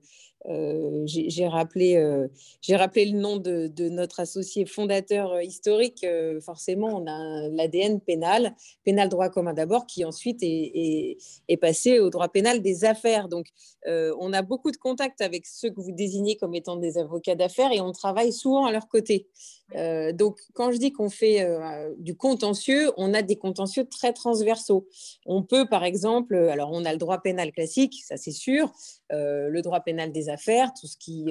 euh, 0.49 1.03
j'ai 1.05 1.47
rappelé, 1.47 1.95
euh, 1.95 2.27
le 2.67 3.11
nom 3.11 3.37
de, 3.37 3.89
notre 3.89 4.19
associé 4.19 4.65
fondateur 4.65 5.31
euh, 5.33 5.43
historique. 5.43 6.05
forcément, 6.41 6.87
on 6.87 7.07
a 7.07 7.49
l'ADN 7.49 7.99
pénal, 7.99 8.55
pénal 8.83 9.09
droit 9.09 9.29
commun 9.29 9.53
d'abord, 9.53 9.85
qui 9.85 10.05
ensuite 10.05 10.39
est, 10.41 11.17
passé 11.61 11.99
au 11.99 12.09
droit 12.09 12.27
pénal 12.27 12.61
des 12.61 12.83
affaires. 12.85 13.29
Donc, 13.29 13.47
on 13.85 14.33
a 14.33 14.41
beaucoup 14.41 14.71
de 14.71 14.77
contacts 14.77 15.21
avec 15.21 15.45
ceux 15.45 15.69
que 15.69 15.79
vous 15.79 15.91
désignez 15.91 16.35
comme 16.35 16.55
étant 16.55 16.75
des 16.75 16.97
avocats 16.97 17.35
d'affaires 17.35 17.71
et 17.71 17.81
on 17.81 17.91
travaille 17.91 18.33
souvent 18.33 18.65
à 18.65 18.71
leur 18.71 18.87
côté. 18.87 19.27
Euh, 19.75 20.11
donc, 20.11 20.39
quand 20.53 20.71
je 20.71 20.77
dis 20.77 20.91
qu'on 20.91 21.09
fait 21.09 21.41
euh, 21.41 21.93
du 21.97 22.15
contentieux, 22.15 22.91
on 22.97 23.13
a 23.13 23.21
des 23.21 23.35
contentieux 23.35 23.85
très 23.85 24.13
transversaux. 24.13 24.87
On 25.25 25.43
peut, 25.43 25.67
par 25.67 25.83
exemple, 25.83 26.35
alors 26.35 26.69
on 26.71 26.85
a 26.85 26.91
le 26.91 26.97
droit 26.97 27.19
pénal 27.21 27.51
classique, 27.51 28.03
ça 28.05 28.17
c'est 28.17 28.31
sûr, 28.31 28.71
euh, 29.11 29.49
le 29.49 29.61
droit 29.61 29.81
pénal 29.81 30.11
des 30.11 30.29
affaires, 30.29 30.71
tout 30.79 30.87
ce 30.87 30.97
qui, 30.97 31.25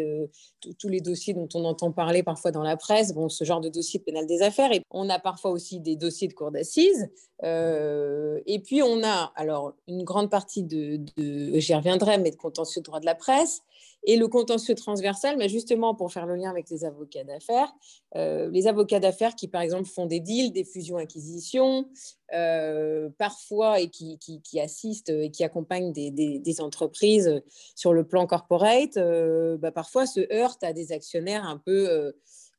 tous 0.79 0.89
les 0.89 1.01
dossiers 1.01 1.35
dont 1.35 1.49
on 1.55 1.65
entend 1.65 1.93
parler 1.93 2.23
parfois 2.23 2.51
dans 2.51 2.63
la 2.63 2.77
presse, 2.77 3.13
bon, 3.13 3.29
ce 3.29 3.45
genre 3.45 3.61
de 3.61 3.69
dossier 3.69 4.01
pénal 4.01 4.27
des 4.27 4.43
affaires. 4.43 4.73
Et 4.73 4.83
on 4.91 5.09
a 5.09 5.19
parfois 5.19 5.51
aussi 5.51 5.81
des 5.81 5.97
dossiers 5.97 6.29
de 6.29 6.35
cour 6.35 6.51
d'assises. 6.51 7.09
et 7.43 8.59
puis 8.65 8.83
on 8.83 9.03
a, 9.05 9.33
alors, 9.37 9.75
une 9.89 10.05
grande 10.05 10.31
partie 10.31 10.63
de, 10.63 11.01
de 11.17 11.59
j'y 11.59 11.75
reviendrai, 11.75 12.19
mais 12.19 12.31
de 12.31 12.37
contentieux 12.37 12.81
de 12.81 12.85
droit 12.85 13.01
de 13.01 13.07
la 13.07 13.15
presse. 13.15 13.63
Et 14.05 14.17
le 14.17 14.27
contentieux 14.27 14.75
transversal, 14.75 15.37
mais 15.37 15.49
justement 15.49 15.95
pour 15.95 16.13
faire 16.13 16.27
le 16.27 16.35
lien 16.35 16.51
avec 16.51 16.69
les 16.71 16.85
avocats 16.85 17.23
d'affaires, 17.23 17.73
euh, 18.17 18.51
les 18.51 18.67
avocats 18.67 18.99
d'affaires 18.99 19.37
qui, 19.37 19.47
par 19.47 19.61
exemple, 19.61 19.89
font 19.89 20.07
des 20.07 20.19
deals, 20.19 20.53
des 20.53 20.65
fusions-acquisitions, 20.65 21.89
euh, 22.33 23.11
parfois, 23.17 23.81
et 23.81 23.89
qui, 23.89 24.19
qui, 24.19 24.61
assistent 24.61 25.11
et 25.11 25.31
qui 25.31 25.45
accompagnent 25.45 25.93
des, 25.93 26.11
des, 26.11 26.61
entreprises 26.61 27.43
sur 27.77 27.93
le 27.93 28.05
plan 28.05 28.27
corporate, 28.27 28.97
euh, 28.97 29.57
bah, 29.57 29.71
parfois 29.71 30.07
se 30.07 30.21
heurtent 30.33 30.65
à 30.65 30.73
des 30.73 30.93
actionnaires 30.93 31.45
un 31.45 31.59
peu 31.59 32.13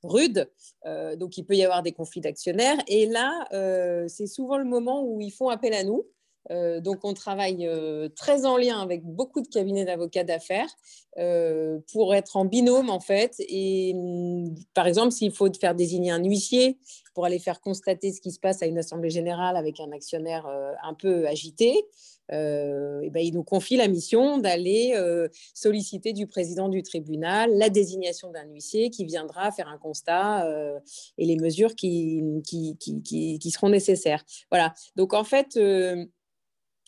rudes. 0.04 0.50
donc, 1.18 1.38
il 1.38 1.44
peut 1.44 1.56
y 1.56 1.64
avoir 1.64 1.84
des 1.84 1.92
conflits 1.92 2.22
d'actionnaires. 2.22 2.78
Et 2.88 3.06
là, 3.06 3.48
c'est 4.08 4.28
souvent 4.28 4.58
le 4.58 4.66
moment 4.66 5.04
où 5.04 5.20
ils 5.22 5.32
font 5.32 5.50
appel 5.50 5.74
à 5.74 5.84
nous 5.84 6.06
euh, 6.52 6.82
donc, 6.82 7.00
on 7.04 7.14
travaille 7.14 7.68
euh, 7.68 8.10
très 8.10 8.46
en 8.46 8.58
lien 8.58 8.82
avec 8.82 9.04
beaucoup 9.04 9.42
de 9.42 9.48
cabinets 9.48 9.86
d'avocats 9.86 10.24
d'affaires 10.24 10.70
euh, 11.18 11.80
pour 11.92 12.14
être 12.14 12.36
en 12.36 12.46
binôme, 12.46 12.90
en 12.90 13.00
fait. 13.00 13.36
Et 13.40 13.94
mm, 13.94 14.56
par 14.74 14.88
exemple, 14.88 15.12
s'il 15.12 15.32
faut 15.32 15.48
faire 15.60 15.76
désigner 15.76 16.12
un 16.12 16.24
huissier 16.24 16.78
pour 17.14 17.26
aller 17.26 17.40
faire 17.40 17.62
constater 17.62 18.12
ce 18.12 18.22
qui 18.22 18.32
se 18.32 18.40
passe 18.40 18.62
à 18.62 18.66
une 18.66 18.78
assemblée 18.78 19.10
générale 19.10 19.56
avec 19.56 19.80
un 19.80 19.92
actionnaire 19.92 20.48
un 20.84 20.96
peu 20.96 21.28
agité, 21.28 21.86
et 22.32 23.10
ben, 23.12 23.20
il 23.20 23.34
nous 23.34 23.44
confie 23.44 23.76
la 23.76 23.88
mission 23.88 24.40
d'aller 24.40 24.96
solliciter 25.54 26.14
du 26.14 26.26
président 26.26 26.70
du 26.70 26.82
tribunal 26.82 27.56
la 27.56 27.70
désignation 27.70 28.32
d'un 28.32 28.46
huissier 28.46 28.90
qui 28.90 29.06
viendra 29.06 29.52
faire 29.52 29.68
un 29.68 29.78
constat 29.78 30.50
et 31.20 31.26
les 31.28 31.36
mesures 31.36 31.76
qui, 31.76 32.24
qui, 32.44 32.78
qui, 32.80 33.38
qui, 33.38 33.52
seront 33.52 33.70
nécessaires. 33.70 34.24
Voilà. 34.50 34.74
Donc, 34.96 35.14
en 35.14 35.24
fait, 35.24 35.56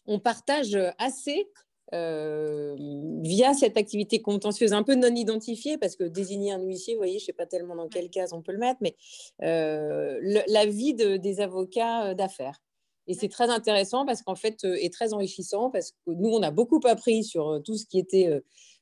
on 0.08 0.20
partage 0.20 0.78
assez 0.98 1.48
euh, 1.94 2.76
via 3.22 3.54
cette 3.54 3.78
activité 3.78 4.20
contentieuse 4.20 4.74
un 4.74 4.82
peu 4.82 4.96
non 4.96 5.14
identifiée, 5.14 5.78
parce 5.78 5.96
que 5.96 6.04
désigner 6.04 6.52
un 6.52 6.62
huissier, 6.62 6.96
vous 6.96 7.00
voyez, 7.00 7.20
je 7.20 7.24
ne 7.24 7.28
sais 7.28 7.34
pas 7.34 7.46
tellement 7.46 7.76
dans 7.76 7.88
quelle 7.88 8.10
case 8.10 8.34
on 8.34 8.42
peut 8.42 8.52
le 8.52 8.58
mettre, 8.58 8.80
mais 8.82 8.96
euh, 9.44 10.20
la 10.48 10.66
vie 10.66 10.94
des 10.94 11.42
avocats 11.42 12.08
euh, 12.08 12.14
d'affaires. 12.16 12.60
Et 13.08 13.14
c'est 13.14 13.30
très 13.30 13.50
intéressant 13.52 14.04
parce 14.06 14.24
qu'en 14.24 14.36
fait, 14.36 14.64
est 14.64 14.92
très 14.92 15.14
enrichissant 15.14 15.70
parce 15.70 15.92
que 15.92 16.12
nous, 16.12 16.30
on 16.30 16.42
a 16.42 16.50
beaucoup 16.50 16.80
appris 16.86 17.24
sur 17.24 17.62
tout 17.64 17.78
ce 17.78 17.86
qui 17.86 18.00
était 18.00 18.42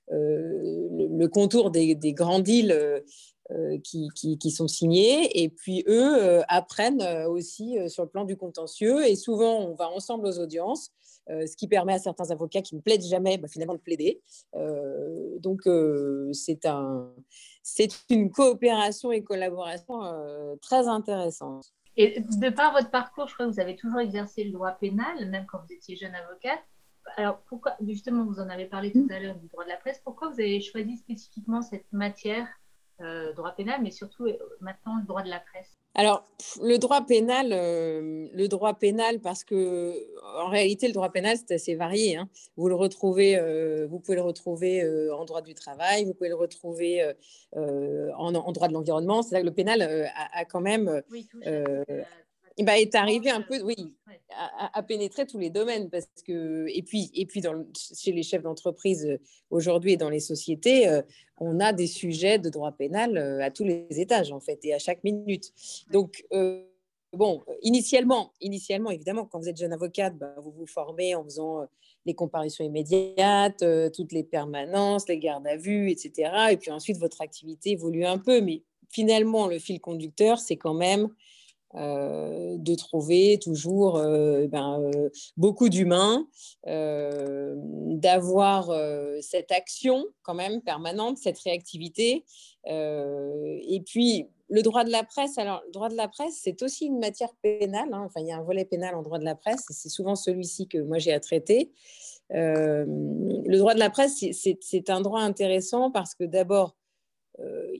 le, 0.09 1.25
contour 1.27 1.71
des, 1.71 1.95
grands 2.13 2.39
deals 2.39 3.03
qui, 3.83 4.07
qui, 4.15 4.51
sont 4.51 4.69
signés. 4.69 5.43
Et 5.43 5.49
puis, 5.49 5.83
eux 5.89 6.41
apprennent 6.47 7.03
aussi 7.27 7.75
sur 7.89 8.03
le 8.03 8.09
plan 8.09 8.23
du 8.23 8.37
contentieux. 8.37 9.05
Et 9.05 9.17
souvent, 9.17 9.59
on 9.59 9.75
va 9.75 9.89
ensemble 9.89 10.25
aux 10.25 10.39
audiences. 10.39 10.93
Euh, 11.29 11.47
ce 11.47 11.55
qui 11.55 11.69
permet 11.69 11.93
à 11.93 11.99
certains 11.99 12.31
avocats 12.31 12.61
qui 12.61 12.75
ne 12.75 12.81
plaident 12.81 13.05
jamais 13.05 13.37
bah, 13.37 13.47
finalement 13.47 13.75
de 13.75 13.79
plaider. 13.79 14.21
Euh, 14.55 15.39
donc 15.39 15.65
euh, 15.67 16.29
c'est 16.33 16.65
un, 16.65 17.13
une 18.09 18.29
coopération 18.29 19.11
et 19.11 19.23
collaboration 19.23 19.99
très 20.61 20.87
intéressante. 20.87 21.73
Et 21.95 22.19
de 22.19 22.49
par 22.49 22.73
votre 22.73 22.89
parcours, 22.89 23.27
je 23.27 23.35
crois 23.35 23.45
que 23.45 23.51
vous 23.51 23.59
avez 23.59 23.75
toujours 23.75 23.99
exercé 23.99 24.43
le 24.43 24.51
droit 24.51 24.71
pénal, 24.71 25.29
même 25.29 25.45
quand 25.45 25.59
vous 25.59 25.73
étiez 25.73 25.95
jeune 25.95 26.15
avocate. 26.15 26.59
Alors 27.17 27.39
pourquoi, 27.47 27.75
justement, 27.85 28.25
vous 28.25 28.39
en 28.39 28.49
avez 28.49 28.65
parlé 28.65 28.91
tout 28.91 29.07
à 29.09 29.19
l'heure 29.19 29.35
du 29.35 29.47
droit 29.47 29.63
de 29.63 29.69
la 29.69 29.77
presse, 29.77 30.01
pourquoi 30.03 30.29
vous 30.29 30.39
avez 30.39 30.59
choisi 30.59 30.97
spécifiquement 30.97 31.61
cette 31.61 31.91
matière, 31.91 32.47
droit 33.35 33.51
pénal, 33.51 33.81
mais 33.81 33.91
surtout 33.91 34.27
maintenant 34.61 34.97
le 34.97 35.05
droit 35.05 35.23
de 35.23 35.29
la 35.29 35.39
presse 35.39 35.77
alors, 35.95 36.25
le 36.59 36.77
droit 36.77 37.05
pénal, 37.05 37.49
euh, 37.51 38.27
le 38.33 38.47
droit 38.47 38.73
pénal, 38.73 39.19
parce 39.19 39.43
que 39.43 39.93
en 40.39 40.49
réalité, 40.49 40.87
le 40.87 40.93
droit 40.93 41.11
pénal, 41.11 41.37
c'est 41.37 41.53
assez 41.53 41.75
varié. 41.75 42.17
Hein. 42.17 42.29
Vous 42.57 42.67
le 42.67 42.73
retrouvez, 42.73 43.37
euh, 43.37 43.85
vous 43.87 43.99
pouvez 43.99 44.15
le 44.15 44.23
retrouver 44.23 44.81
euh, 44.81 45.15
en 45.15 45.25
droit 45.25 45.43
du 45.43 45.53
travail, 45.53 46.05
vous 46.05 46.15
pouvez 46.15 46.29
le 46.29 46.35
retrouver 46.35 47.13
en, 47.55 48.31
droit 48.31 48.67
de 48.67 48.73
l'environnement. 48.73 49.21
C'est 49.21 49.35
là 49.35 49.41
que 49.41 49.45
le 49.45 49.53
pénal 49.53 49.81
a, 49.81 50.45
quand 50.45 50.61
même 50.61 51.03
oui, 51.11 51.27
bah, 52.61 52.79
est 52.79 52.93
arrivé 52.95 53.29
un 53.29 53.41
peu, 53.41 53.61
oui, 53.61 53.75
à, 54.73 54.83
pénétrer 54.83 55.25
tous 55.25 55.39
les 55.39 55.49
domaines 55.49 55.89
parce 55.89 56.07
que 56.25 56.65
et 56.69 56.81
puis 56.83 57.11
et 57.13 57.25
puis 57.25 57.41
dans, 57.41 57.65
chez 57.75 58.11
les 58.11 58.23
chefs 58.23 58.41
d'entreprise 58.41 59.05
euh, 59.05 59.17
aujourd'hui 59.49 59.93
et 59.93 59.97
dans 59.97 60.09
les 60.09 60.19
sociétés, 60.19 60.87
euh, 60.87 61.01
on 61.39 61.59
a 61.59 61.73
des 61.73 61.87
sujets 61.87 62.39
de 62.39 62.49
droit 62.49 62.71
pénal 62.71 63.17
euh, 63.17 63.43
à 63.43 63.51
tous 63.51 63.63
les 63.63 63.87
étages 63.89 64.31
en 64.31 64.39
fait 64.39 64.59
et 64.63 64.73
à 64.73 64.79
chaque 64.79 65.03
minute. 65.03 65.51
Donc 65.91 66.25
bon, 67.13 67.43
initialement, 67.61 68.33
initialement 68.41 68.91
évidemment, 68.91 69.25
quand 69.25 69.39
vous 69.39 69.49
êtes 69.49 69.57
jeune 69.57 69.73
avocate, 69.73 70.17
bah, 70.17 70.35
vous 70.41 70.51
vous 70.51 70.67
formez 70.67 71.15
en 71.15 71.23
faisant 71.23 71.65
les 72.05 72.13
comparutions 72.13 72.65
immédiates, 72.65 73.63
toutes 73.93 74.11
les 74.11 74.23
permanences, 74.23 75.07
les 75.07 75.19
gardes 75.19 75.47
à 75.47 75.55
vue, 75.55 75.89
etc. 75.89 76.31
Et 76.51 76.57
puis 76.57 76.71
ensuite 76.71 76.97
votre 76.97 77.21
activité 77.21 77.71
évolue 77.71 78.05
un 78.05 78.17
peu, 78.17 78.41
mais 78.41 78.63
finalement 78.89 79.47
le 79.47 79.59
fil 79.59 79.79
conducteur, 79.79 80.39
c'est 80.39 80.57
quand 80.57 80.73
même 80.73 81.09
euh, 81.75 82.55
de 82.59 82.75
trouver 82.75 83.39
toujours 83.41 83.97
euh, 83.97 84.45
ben, 84.45 84.79
euh, 84.79 85.09
beaucoup 85.37 85.69
d'humains, 85.69 86.27
d'avoir 86.67 88.71
cette 89.21 89.51
action 89.51 90.05
quand 90.21 90.35
même 90.35 90.61
permanente, 90.61 91.17
cette 91.17 91.39
réactivité. 91.39 92.25
et 92.65 93.83
puis, 93.85 94.27
le 94.49 94.61
droit 94.61 94.83
de 94.83 94.91
la 94.91 95.03
presse, 95.03 95.39
alors 95.39 95.63
le 95.65 95.71
droit 95.71 95.89
de 95.89 95.95
la 95.95 96.07
presse, 96.07 96.39
c'est 96.43 96.61
aussi 96.61 96.85
une 96.85 96.99
matière 96.99 97.33
pénale. 97.41 97.89
Hein. 97.91 98.03
Enfin, 98.05 98.21
il 98.21 98.27
y 98.27 98.31
a 98.31 98.37
un 98.37 98.43
volet 98.43 98.65
pénal 98.65 98.93
en 98.93 99.01
droit 99.01 99.17
de 99.17 99.25
la 99.25 99.35
presse, 99.35 99.61
et 99.71 99.73
c'est 99.73 99.89
souvent 99.89 100.15
celui-ci 100.15 100.67
que 100.67 100.77
moi 100.77 100.99
j'ai 100.99 101.11
à 101.11 101.19
traiter. 101.19 101.71
le 102.29 103.57
droit 103.57 103.73
de 103.73 103.79
la 103.79 103.89
presse, 103.89 104.23
c'est 104.31 104.89
un 104.91 105.01
droit 105.01 105.21
intéressant 105.21 105.89
parce 105.89 106.13
que 106.13 106.23
d'abord, 106.23 106.75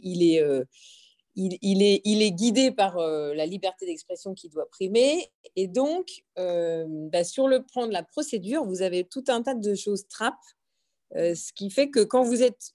il 0.01 0.23
est 0.23 0.43
il, 1.35 2.21
est, 2.21 2.31
guidé 2.31 2.71
par 2.71 2.97
euh, 2.97 3.33
la 3.33 3.45
liberté 3.45 3.85
d'expression 3.85 4.33
qui 4.33 4.49
doit 4.49 4.69
primer. 4.69 5.31
Et 5.55 5.67
donc, 5.67 6.23
euh, 6.37 6.85
bah, 6.87 7.23
sur 7.23 7.47
le 7.47 7.63
plan 7.63 7.87
de 7.87 7.93
la 7.93 8.03
procédure, 8.03 8.65
vous 8.65 8.81
avez 8.81 9.03
tout 9.03 9.23
un 9.27 9.41
tas 9.41 9.55
de 9.55 9.75
choses 9.75 10.07
trappes, 10.07 10.35
euh, 11.15 11.33
ce 11.35 11.51
qui 11.53 11.69
fait 11.69 11.89
que 11.89 12.01
quand 12.01 12.23
vous 12.23 12.43
êtes, 12.43 12.73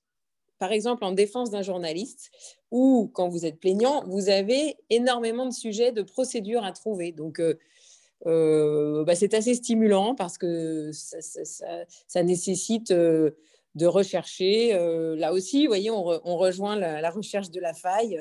par 0.59 0.73
exemple, 0.73 1.05
en 1.05 1.13
défense 1.13 1.51
d'un 1.51 1.63
journaliste 1.63 2.31
ou 2.71 3.11
quand 3.15 3.29
vous 3.29 3.47
êtes 3.47 3.61
plaignant, 3.61 4.05
vous 4.07 4.29
avez 4.29 4.77
énormément 4.91 5.47
de 5.47 5.55
sujets 5.55 5.93
de 5.93 6.03
procédure 6.03 6.65
à 6.65 6.73
trouver. 6.73 7.13
Donc, 7.13 7.41
bah, 8.25 9.15
c'est 9.15 9.35
assez 9.35 9.55
stimulant 9.55 10.17
parce 10.17 10.37
que 10.37 10.91
ça, 10.93 12.23
nécessite 12.25 12.93
de 12.93 13.87
rechercher. 13.87 14.73
là 15.17 15.33
aussi, 15.33 15.63
vous 15.63 15.71
voyez, 15.71 15.93
on, 15.93 16.03
rejoint 16.37 16.75
la, 16.75 17.11
recherche 17.11 17.51
de 17.51 17.61
la 17.61 17.73
faille. 17.73 18.21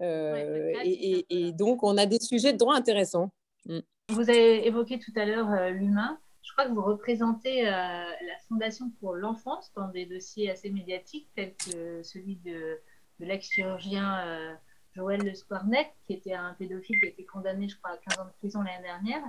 Euh, 0.00 0.72
et, 0.84 1.52
donc, 1.52 1.82
on 1.82 1.96
a 1.96 2.06
des 2.06 2.20
sujets 2.20 2.52
de 2.52 2.58
droit 2.58 2.74
intéressants. 2.74 3.30
Mm. 3.66 3.80
Vous 4.10 4.28
avez 4.28 4.66
évoqué 4.66 4.98
tout 4.98 5.12
à 5.16 5.24
l'heure 5.24 5.50
euh, 5.50 5.70
l'humain. 5.70 6.18
Je 6.42 6.52
crois 6.52 6.66
que 6.66 6.72
vous 6.72 6.82
représentez 6.82 7.68
euh, 7.68 7.70
la 7.70 8.38
Fondation 8.48 8.90
pour 9.00 9.14
l'enfance 9.14 9.70
dans 9.76 9.88
des 9.88 10.06
dossiers 10.06 10.50
assez 10.50 10.70
médiatiques 10.70 11.28
tels 11.36 11.54
que 11.54 12.02
celui 12.02 12.36
de, 12.36 12.80
de 13.20 13.24
l'ex-chirurgien 13.24 14.58
Joël 14.96 15.22
Le 15.22 15.34
Squarnet, 15.34 15.92
qui 16.06 16.14
était 16.14 16.32
un 16.32 16.54
pédophile 16.54 16.98
qui 16.98 17.06
a 17.06 17.10
été 17.10 17.24
condamné, 17.24 17.68
je 17.68 17.76
crois, 17.76 17.92
à 17.92 17.96
15 17.98 18.18
ans 18.18 18.24
de 18.24 18.32
prison 18.38 18.62
l'année 18.62 18.82
dernière. 18.82 19.22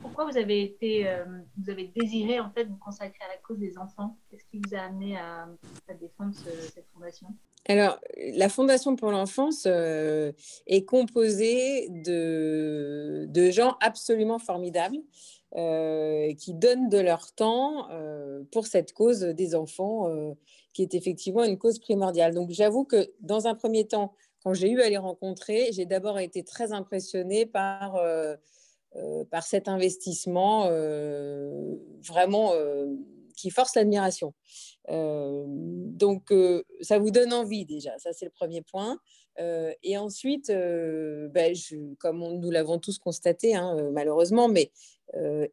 pourquoi 0.00 0.30
vous 0.30 0.38
avez 0.38 0.62
été, 0.62 1.12
vous 1.56 1.70
avez 1.70 1.88
désiré 1.88 2.38
en 2.38 2.50
fait 2.50 2.64
vous 2.64 2.76
consacrer 2.76 3.24
à 3.24 3.28
la 3.28 3.38
cause 3.38 3.58
des 3.58 3.76
enfants? 3.78 4.16
Qu'est-ce 4.30 4.44
qui 4.44 4.60
vous 4.64 4.76
a 4.76 4.82
amené 4.82 5.18
à, 5.18 5.48
défendre 5.98 6.32
cette 6.34 6.86
fondation? 6.94 7.34
Alors, 7.68 8.00
la 8.34 8.48
Fondation 8.48 8.96
pour 8.96 9.12
l'enfance 9.12 9.64
euh, 9.66 10.32
est 10.66 10.84
composée 10.84 11.88
de, 11.90 13.50
gens 13.50 13.76
absolument 13.80 14.38
formidables 14.40 14.98
euh, 15.56 16.34
qui 16.34 16.54
donnent 16.54 16.88
de 16.88 16.98
leur 16.98 17.32
temps 17.32 17.88
euh, 17.90 18.42
pour 18.50 18.66
cette 18.66 18.92
cause 18.92 19.20
des 19.20 19.54
enfants, 19.54 20.08
qui 20.72 20.82
est 20.82 20.94
effectivement 20.94 21.44
une 21.44 21.58
cause 21.58 21.78
primordiale. 21.78 22.34
Donc, 22.34 22.50
j'avoue 22.50 22.84
que 22.84 23.12
dans 23.20 23.46
un 23.46 23.54
premier 23.54 23.86
temps, 23.86 24.12
quand 24.42 24.54
j'ai 24.54 24.70
eu 24.70 24.80
à 24.80 24.88
les 24.88 24.98
rencontrer, 24.98 25.68
j'ai 25.72 25.86
d'abord 25.86 26.18
été 26.18 26.42
très 26.42 26.72
impressionnée 26.72 27.46
par, 27.46 28.02
par 29.30 29.44
cet 29.44 29.68
investissement 29.68 30.68
vraiment 32.00 32.52
qui 33.36 33.50
force 33.50 33.74
l'admiration. 33.74 34.34
donc, 34.88 36.32
ça 36.80 36.98
vous 36.98 37.10
donne 37.10 37.32
envie 37.32 37.64
déjà, 37.64 37.98
ça 37.98 38.12
c'est 38.12 38.24
le 38.24 38.30
premier 38.30 38.62
point. 38.62 38.98
et 39.38 39.96
ensuite, 39.96 40.48
ben, 40.48 41.54
comme 41.98 42.18
nous 42.38 42.50
l'avons 42.50 42.78
tous 42.78 42.98
constaté, 42.98 43.54
hein, 43.54 43.90
malheureusement, 43.92 44.48
mais, 44.48 44.72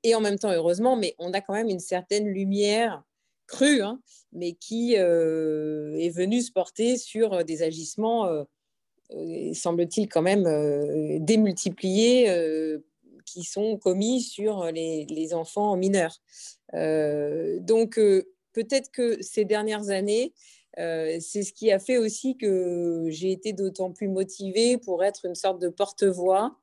et 0.04 0.16
en 0.16 0.22
même 0.22 0.40
temps 0.40 0.52
heureusement, 0.52 0.96
mais 0.96 1.16
on 1.20 1.34
a 1.34 1.42
quand 1.42 1.54
même 1.54 1.70
une 1.70 1.80
certaine 1.80 2.28
lumière 2.28 3.04
crue, 3.48 3.82
hein, 3.82 4.00
mais 4.32 4.54
qui 4.54 4.96
est 4.96 6.16
venue 6.16 6.42
se 6.42 6.52
porter 6.52 6.98
sur 6.98 7.44
des 7.44 7.64
agissements, 7.64 8.28
semble-t-il, 9.54 10.08
quand 10.08 10.22
même 10.22 10.44
démultipliés 11.20 12.80
qui 13.26 13.44
sont 13.44 13.78
commis 13.78 14.22
sur 14.22 14.72
les, 14.72 15.34
enfants 15.34 15.76
mineurs. 15.78 16.18
Euh, 16.74 17.60
donc, 17.60 17.98
euh, 17.98 18.24
peut-être 18.54 18.92
que 18.92 19.22
ces 19.22 19.46
dernières 19.46 19.90
années, 19.90 20.34
euh, 20.78 21.18
c'est 21.20 21.44
ce 21.44 21.54
qui 21.54 21.72
a 21.72 21.80
fait 21.80 21.98
aussi 21.98 22.38
que 22.38 23.06
j'ai 23.10 23.32
été 23.32 23.54
d'autant 23.54 23.92
plus 23.92 24.08
motivée 24.08 24.78
pour 24.78 25.04
être 25.04 25.26
une 25.26 25.36
sorte 25.36 25.62
de 25.62 25.70
porte-voix 25.70 26.56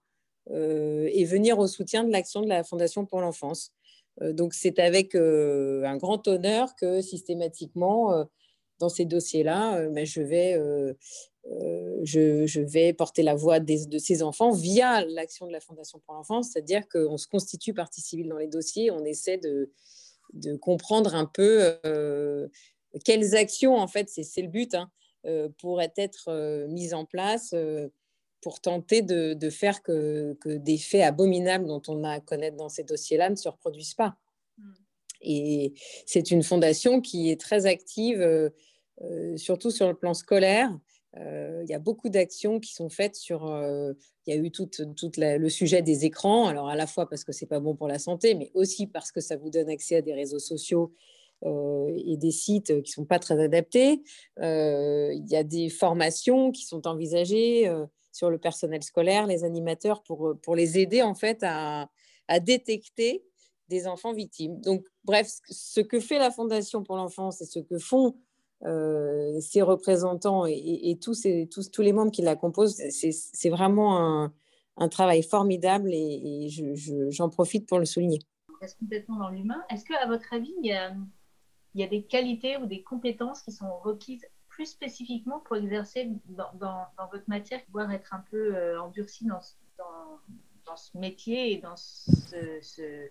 et 0.48 1.24
venir 1.24 1.58
au 1.58 1.66
soutien 1.66 2.04
de 2.04 2.12
l'action 2.12 2.40
de 2.40 2.48
la 2.48 2.62
Fondation 2.62 3.04
pour 3.04 3.20
l'enfance. 3.20 3.72
donc, 4.20 4.54
c'est 4.54 4.78
avec 4.78 5.16
un 5.16 5.96
grand 5.96 6.28
honneur 6.28 6.76
que 6.76 7.00
systématiquement, 7.00 8.28
dans 8.78 8.88
ces 8.88 9.04
dossiers-là, 9.04 9.76
euh, 9.76 10.04
je, 10.04 10.20
vais, 10.20 10.58
euh, 11.52 12.02
euh, 12.16 12.46
je, 12.46 12.60
vais 12.60 12.92
porter 12.92 13.22
la 13.22 13.34
voix 13.34 13.60
de 13.60 13.98
ces 13.98 14.22
enfants 14.22 14.50
via 14.50 15.04
l'action 15.04 15.46
de 15.46 15.52
la 15.52 15.60
Fondation 15.60 16.00
pour 16.00 16.14
l'enfance, 16.14 16.50
c'est-à-dire 16.50 16.88
qu'on 16.88 17.16
se 17.16 17.26
constitue 17.26 17.74
partie 17.74 18.00
civile 18.00 18.28
dans 18.28 18.38
les 18.38 18.48
dossiers, 18.48 18.90
on 18.90 19.04
essaie 19.04 19.38
de, 19.38 19.70
de 20.32 20.56
comprendre 20.56 21.14
un 21.14 21.26
peu 21.26 21.78
quelles 23.04 23.36
actions, 23.36 23.76
en 23.76 23.86
fait, 23.86 24.08
c'est 24.08 24.42
le 24.42 24.48
but, 24.48 24.74
hein, 24.74 24.90
pourraient 25.58 25.92
être 25.96 26.66
mises 26.68 26.94
en 26.94 27.04
place 27.04 27.54
pour 28.40 28.60
tenter 28.60 29.02
de, 29.02 29.34
de 29.34 29.50
faire 29.50 29.82
que, 29.82 30.36
que, 30.40 30.50
des 30.50 30.78
faits 30.78 31.02
abominables 31.02 31.66
dont 31.66 31.82
on 31.88 32.04
a 32.04 32.12
à 32.12 32.20
connaître 32.20 32.56
dans 32.56 32.68
ces 32.68 32.84
dossiers-là 32.84 33.30
ne 33.30 33.34
se 33.34 33.48
reproduisent 33.48 33.94
pas. 33.94 34.16
Mmh. 34.58 34.72
Et 35.22 35.74
c'est 36.06 36.30
une 36.30 36.42
fondation 36.42 37.00
qui 37.00 37.30
est 37.30 37.40
très 37.40 37.66
active, 37.66 38.20
euh, 38.20 38.50
euh, 39.02 39.36
surtout 39.36 39.70
sur 39.70 39.88
le 39.88 39.94
plan 39.94 40.14
scolaire. 40.14 40.70
Euh, 41.18 41.62
il 41.64 41.70
y 41.70 41.74
a 41.74 41.78
beaucoup 41.78 42.08
d'actions 42.08 42.60
qui 42.60 42.74
sont 42.74 42.88
faites 42.88 43.16
sur. 43.16 43.46
il 44.26 44.34
y 44.34 44.36
a 44.36 44.40
eu 44.40 44.50
tout, 44.50 44.68
le 45.16 45.48
sujet 45.48 45.82
des 45.82 46.04
écrans, 46.04 46.46
alors 46.46 46.68
à 46.68 46.76
la 46.76 46.86
fois 46.86 47.08
parce 47.08 47.24
que 47.24 47.32
c'est 47.32 47.46
pas 47.46 47.60
bon 47.60 47.74
pour 47.74 47.88
la 47.88 47.98
santé, 47.98 48.34
mais 48.34 48.50
aussi 48.54 48.86
parce 48.86 49.12
que 49.12 49.20
ça 49.20 49.36
vous 49.36 49.50
donne 49.50 49.68
accès 49.68 49.96
à 49.96 50.02
des 50.02 50.14
réseaux 50.14 50.38
sociaux 50.38 50.92
et 51.44 52.16
des 52.16 52.30
sites 52.30 52.82
qui 52.82 52.90
sont 52.90 53.04
pas 53.04 53.18
très 53.18 53.42
adaptés. 53.42 54.02
il 54.38 55.26
y 55.28 55.36
a 55.36 55.44
des 55.44 55.68
formations 55.68 56.50
qui 56.50 56.64
sont 56.64 56.86
envisagées 56.86 57.72
sur 58.12 58.30
le 58.30 58.38
personnel 58.38 58.82
scolaire, 58.82 59.26
les 59.26 59.44
animateurs, 59.44 60.02
pour, 60.02 60.34
pour 60.42 60.56
les 60.56 60.78
aider 60.78 61.02
en 61.02 61.14
fait 61.14 61.38
à, 61.42 61.88
à 62.28 62.40
détecter 62.40 63.24
des 63.68 63.86
enfants 63.86 64.12
victimes. 64.12 64.60
Donc, 64.60 64.86
bref, 65.04 65.28
ce 65.48 65.80
que 65.80 66.00
fait 66.00 66.18
la 66.18 66.30
Fondation 66.30 66.82
pour 66.82 66.96
l'enfance 66.96 67.40
et 67.40 67.46
ce 67.46 67.58
que 67.58 67.78
font 67.78 68.16
euh, 68.64 69.38
ses 69.40 69.62
représentants 69.62 70.46
et, 70.46 70.98
tous, 71.00 71.26
tous, 71.50 71.70
tous, 71.70 71.82
les 71.82 71.92
membres 71.92 72.10
qui 72.10 72.22
la 72.22 72.36
composent, 72.36 72.80
c'est 72.90 73.50
vraiment 73.50 74.30
un, 74.76 74.88
travail 74.88 75.22
formidable 75.22 75.90
et, 75.92 76.48
j'en 77.10 77.28
profite 77.28 77.68
pour 77.68 77.78
le 77.78 77.84
souligner. 77.84 78.18
Est-ce 78.62 78.76
complètement 78.76 79.18
dans 79.18 79.28
l'humain 79.28 79.62
Est-ce 79.70 79.84
qu'à 79.84 80.06
votre 80.06 80.32
avis, 80.32 80.54
il 80.62 80.66
y, 80.66 80.72
a, 80.72 80.94
il 81.74 81.80
y, 81.80 81.84
a, 81.84 81.86
des 81.86 82.04
qualités 82.04 82.56
ou 82.56 82.66
des 82.66 82.82
compétences 82.82 83.42
qui 83.42 83.52
sont 83.52 83.78
requises 83.80 84.24
plus 84.48 84.66
spécifiquement 84.66 85.40
pour 85.40 85.56
exercer 85.56 86.10
dans, 86.24 86.50
dans, 86.54 87.08
votre 87.12 87.28
matière, 87.28 87.60
voire 87.70 87.92
être 87.92 88.14
un 88.14 88.24
peu 88.30 88.56
euh, 88.56 88.80
endurci 88.80 89.26
dans, 89.26 89.40
dans, 90.64 90.76
ce 90.76 90.96
métier 90.96 91.52
et 91.52 91.58
dans 91.58 91.76
ce 91.76 93.10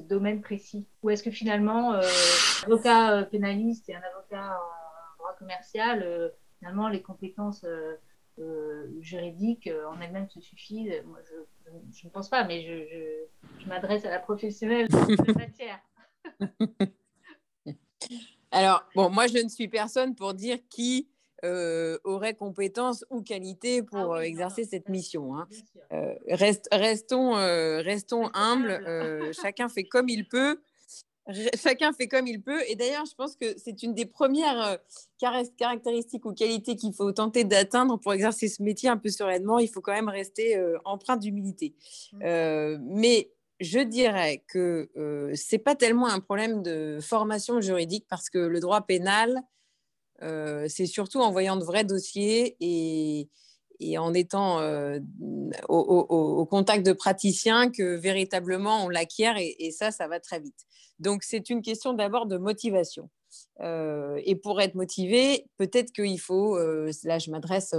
domaine 0.00 0.40
précis 0.40 0.86
Ou 1.02 1.10
est-ce 1.10 1.22
que 1.22 1.30
finalement, 1.30 1.94
euh, 1.94 2.00
un 2.00 2.66
avocat 2.66 3.12
euh, 3.12 3.22
pénaliste 3.24 3.88
et 3.88 3.94
un 3.94 4.02
avocat 4.14 4.58
en 4.58 5.18
droit 5.18 5.34
commercial, 5.38 6.02
euh, 6.02 6.28
finalement, 6.58 6.88
les 6.88 7.02
compétences 7.02 7.64
juridiques 9.00 9.70
en 9.88 10.00
elles-mêmes 10.00 10.28
se 10.28 10.40
suffisent? 10.40 10.92
Moi, 11.06 11.18
je, 11.92 12.06
ne 12.06 12.10
pense 12.10 12.28
pas, 12.28 12.44
mais 12.44 12.62
je, 12.62 13.60
je 13.60 13.68
m'adresse 13.68 14.04
à 14.04 14.10
la 14.10 14.18
professionnelle 14.18 14.88
de 14.88 15.26
la 15.26 15.34
matière. 15.46 15.80
Alors, 18.50 18.84
bon, 18.94 19.10
moi, 19.10 19.26
je 19.26 19.38
ne 19.38 19.48
suis 19.48 19.68
personne 19.68 20.14
pour 20.14 20.34
dire 20.34 20.58
qui 20.68 21.08
euh, 21.44 21.98
aurait 22.04 22.34
compétence 22.34 23.04
ou 23.10 23.20
qualité 23.20 23.82
pour 23.82 24.14
ah 24.14 24.18
euh, 24.18 24.20
exercer 24.20 24.62
cette 24.64 24.88
mission. 24.88 25.36
Hein. 25.36 25.48
Euh, 25.92 26.14
restons, 26.28 27.32
restons 27.32 28.30
humbles, 28.32 28.80
chacun 29.42 29.68
fait 29.68 29.82
comme 29.82 30.08
il 30.08 30.28
peut. 30.28 30.60
Chacun 31.60 31.92
fait 31.92 32.06
comme 32.06 32.28
il 32.28 32.42
peut. 32.42 32.60
Et 32.68 32.76
d'ailleurs, 32.76 33.06
je 33.06 33.14
pense 33.16 33.34
que 33.34 33.58
c'est 33.58 33.82
une 33.82 33.92
des 33.92 34.06
premières 34.06 34.78
caractéristiques 35.58 36.24
ou 36.26 36.32
qualités 36.32 36.76
qu'il 36.76 36.92
faut 36.92 37.10
tenter 37.10 37.42
d'atteindre 37.42 37.96
pour 37.96 38.12
exercer 38.12 38.46
ce 38.46 38.62
métier 38.62 38.88
un 38.88 38.96
peu 38.96 39.08
sereinement. 39.08 39.58
Il 39.58 39.68
faut 39.68 39.80
quand 39.80 39.92
même 39.92 40.08
rester 40.08 40.60
empreint 40.84 41.16
d'humilité. 41.16 41.74
Mmh. 42.12 42.78
mais 42.82 43.32
je 43.58 43.80
dirais 43.80 44.44
que 44.46 44.90
ce 44.94 45.54
n'est 45.54 45.62
pas 45.62 45.74
tellement 45.74 46.06
un 46.06 46.20
problème 46.20 46.62
de 46.62 46.98
formation 47.00 47.60
juridique 47.60 48.06
parce 48.08 48.30
que 48.30 48.38
le 48.38 48.60
droit 48.60 48.82
pénal, 48.82 49.42
euh, 50.22 50.66
c'est 50.68 50.86
surtout 50.86 51.20
en 51.20 51.32
voyant 51.32 51.56
de 51.56 51.64
vrais 51.64 51.84
dossiers 51.84 52.56
et, 52.60 53.28
en 53.98 54.14
étant 54.14 54.60
euh, 54.60 55.00
au, 55.68 56.46
contact 56.46 56.86
de 56.86 56.92
praticiens 56.92 57.68
que 57.68 57.96
véritablement 57.96 58.84
on 58.84 58.88
l'acquiert 58.88 59.36
et, 59.36 59.72
ça, 59.72 59.90
ça 59.90 60.06
va 60.06 60.20
très 60.20 60.38
vite. 60.38 60.66
Donc 61.00 61.24
c'est 61.24 61.50
une 61.50 61.62
question 61.62 61.92
d'abord 61.92 62.26
de 62.26 62.36
motivation. 62.36 63.10
Euh, 63.60 64.20
et 64.24 64.36
pour 64.36 64.60
être 64.60 64.76
motivé, 64.76 65.46
peut-être 65.56 65.90
qu'il 65.90 66.20
faut, 66.20 66.56
là 66.56 67.18
je 67.18 67.30
m'adresse 67.32 67.74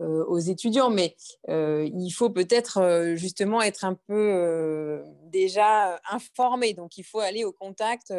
aux 0.00 0.38
étudiants, 0.38 0.90
mais 0.90 1.16
il 1.48 2.10
faut 2.10 2.30
peut-être 2.30 3.14
justement 3.14 3.62
être 3.62 3.86
un 3.86 3.94
peu 3.94 5.02
déjà 5.30 5.98
informé. 6.10 6.74
Donc 6.74 6.98
il 6.98 7.04
faut 7.04 7.20
aller 7.20 7.44
au 7.44 7.52
contact 7.52 8.12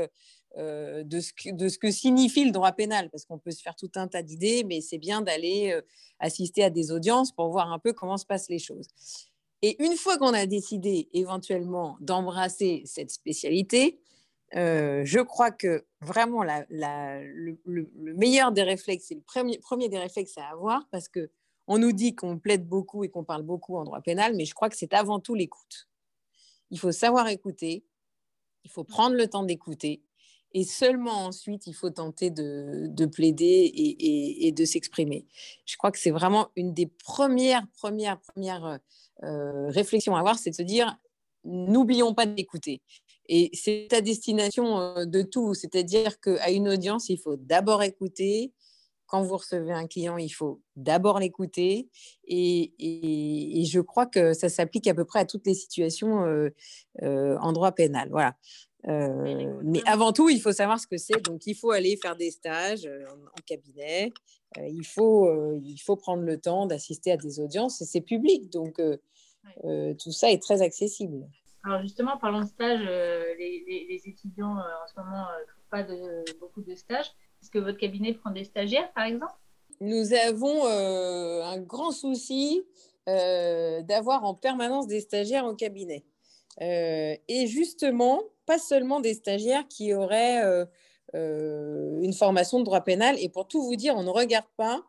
euh, 0.58 1.04
de, 1.04 1.20
ce 1.20 1.78
que, 1.80 1.90
signifie 1.90 2.46
le 2.46 2.52
droit 2.52 2.72
pénal, 2.74 3.10
parce 3.10 3.26
qu'on 3.26 3.40
peut 3.40 3.50
se 3.50 3.62
faire 3.62 3.76
tout 3.76 3.90
un 3.96 4.08
tas 4.08 4.22
d'idées, 4.22 4.64
mais 4.64 4.82
c'est 4.82 5.00
bien 5.00 5.22
d'aller 5.22 5.72
euh, 5.72 5.82
assister 6.20 6.64
à 6.64 6.70
des 6.70 6.92
audiences 6.92 7.32
pour 7.32 7.50
voir 7.50 7.72
un 7.72 7.80
peu 7.80 7.92
comment 7.92 8.18
se 8.18 8.26
passent 8.26 8.50
les 8.50 8.60
choses. 8.60 8.88
Et 9.64 9.84
une 9.84 9.96
fois 9.96 10.18
qu'on 10.18 10.34
a 10.34 10.46
décidé 10.46 11.10
éventuellement 11.14 11.98
d'embrasser 12.02 12.84
cette 12.86 13.10
spécialité, 13.10 14.00
euh, 14.56 15.02
je 15.04 15.20
crois 15.20 15.50
que 15.50 15.86
vraiment 16.02 16.44
le, 16.44 17.58
meilleur 17.96 18.52
des 18.52 18.62
réflexes, 18.62 19.06
c'est 19.08 19.16
le 19.16 19.22
premier, 19.22 19.58
premier 19.58 19.90
des 19.90 19.98
réflexes 19.98 20.38
à 20.38 20.46
avoir, 20.50 20.88
parce 20.92 21.08
que 21.08 21.32
on 21.66 21.80
nous 21.80 21.94
dit 21.94 22.14
qu'on 22.14 22.38
plaide 22.38 22.68
beaucoup 22.68 23.04
et 23.04 23.10
qu'on 23.10 23.24
parle 23.24 23.44
beaucoup 23.44 23.78
en 23.78 23.86
droit 23.86 24.02
pénal, 24.02 24.36
mais 24.36 24.46
je 24.46 24.54
crois 24.54 24.70
que 24.70 24.78
c'est 24.78 24.94
avant 24.94 25.20
tout 25.20 25.34
l'écoute. 25.34 25.90
Il 26.70 26.78
faut 26.78 26.92
savoir 26.92 27.28
écouter, 27.30 27.86
il 28.66 28.70
faut 28.70 28.84
prendre 28.84 29.16
le 29.16 29.28
temps 29.28 29.44
d'écouter, 29.44 30.04
et 30.54 30.64
seulement 30.64 31.26
ensuite, 31.26 31.66
il 31.66 31.74
faut 31.74 31.90
tenter 31.90 32.30
de, 32.30 33.06
plaider 33.08 33.72
et, 33.74 34.52
de 34.52 34.66
s'exprimer. 34.66 35.26
Je 35.66 35.78
crois 35.78 35.92
que 35.92 35.98
c'est 35.98 36.12
vraiment 36.12 36.50
une 36.56 36.74
des 36.74 36.86
premières, 36.86 37.66
premières, 37.74 38.20
premières 38.20 38.80
euh, 39.24 39.70
réflexions 39.70 40.16
à 40.16 40.20
avoir, 40.20 40.38
c'est 40.38 40.52
de 40.52 40.56
se 40.56 40.62
dire, 40.62 40.96
n'oublions 41.44 42.14
pas 42.14 42.28
d'écouter. 42.28 42.82
Et 43.30 43.50
c'est 43.54 43.88
ta 43.90 44.02
destination 44.02 44.80
euh, 44.80 45.06
de 45.06 45.24
tout, 45.24 45.56
c'est-à-dire 45.56 46.20
qu'à 46.20 46.52
une 46.52 46.70
audience, 46.70 47.10
il 47.10 47.18
faut 47.18 47.36
d'abord 47.36 47.82
écouter. 47.82 48.54
Quand 49.08 49.24
vous 49.24 49.38
recevez 49.38 49.74
un 49.74 49.88
client, 49.88 50.18
il 50.18 50.30
faut 50.30 50.62
d'abord 50.76 51.20
l'écouter. 51.20 51.90
Et, 52.28 52.74
je 53.66 53.80
crois 53.80 54.06
que 54.06 54.34
ça 54.34 54.50
s'applique 54.50 54.88
à 54.88 54.94
peu 54.94 55.06
près 55.06 55.20
à 55.20 55.26
toutes 55.26 55.46
les 55.46 55.54
situations 55.54 56.26
euh, 56.26 57.38
en 57.40 57.54
droit 57.54 57.72
pénal. 57.72 58.10
Voilà. 58.10 58.36
Euh, 58.90 59.62
mais 59.64 59.82
avant 59.86 60.12
tout, 60.12 60.30
il 60.30 60.42
faut 60.42 60.52
savoir 60.52 60.80
ce 60.80 60.88
que 60.88 60.98
c'est. 60.98 61.22
Donc, 61.22 61.46
il 61.48 61.56
faut 61.56 61.72
aller 61.72 61.98
faire 61.98 62.16
des 62.16 62.32
stages 62.32 62.86
euh, 62.86 63.06
en, 63.10 63.42
cabinet. 63.46 64.12
Euh, 64.58 64.68
il, 64.68 64.86
faut, 64.86 65.56
il 65.62 65.78
faut 65.78 65.96
prendre 65.96 66.24
le 66.24 66.40
temps 66.40 66.66
d'assister 66.66 67.12
à 67.12 67.18
des 67.18 67.40
audiences 67.40 67.82
et 67.82 67.86
c'est 67.86 68.02
public. 68.02 68.52
Donc, 68.52 68.82
tout 69.64 70.12
ça 70.12 70.32
est 70.32 70.42
très 70.42 70.62
accessible. 70.62 71.28
Alors, 71.64 71.82
justement, 71.82 72.18
parlant 72.18 72.42
de 72.42 72.48
stage, 72.48 72.82
les, 73.38 73.64
les, 73.68 74.02
étudiants 74.06 74.58
en 74.58 74.88
ce 74.88 75.00
moment 75.00 75.26
ne 75.40 75.48
trouvent 75.48 75.70
pas 75.72 75.84
de, 75.84 76.40
beaucoup 76.40 76.62
de 76.62 76.76
stages. 76.76 77.12
Est-ce 77.42 77.50
que 77.50 77.60
votre 77.60 77.78
cabinet 77.78 78.14
prend 78.14 78.32
des 78.32 78.44
stagiaires, 78.44 78.92
par 78.94 79.06
exemple? 79.06 79.34
Nous 79.82 80.14
avons 80.14 80.66
un 80.68 81.60
grand 81.60 81.92
souci 81.92 82.64
d'avoir 83.08 84.24
en 84.24 84.36
permanence 84.36 84.88
des 84.88 85.00
stagiaires 85.00 85.46
au 85.46 85.56
cabinet. 85.56 86.06
Et 86.60 87.48
justement, 87.48 88.22
pas 88.46 88.60
seulement 88.60 89.00
des 89.00 89.14
stagiaires 89.14 89.68
qui 89.68 89.94
auraient 89.94 90.42
une 91.14 92.14
formation 92.14 92.60
de 92.60 92.66
droit 92.66 92.82
pénal. 92.82 93.16
Et 93.20 93.30
pour 93.30 93.48
tout 93.48 93.64
vous 93.64 93.76
dire, 93.76 93.96
on 93.96 94.04
ne 94.04 94.10
regarde 94.10 94.46
pas 94.58 94.84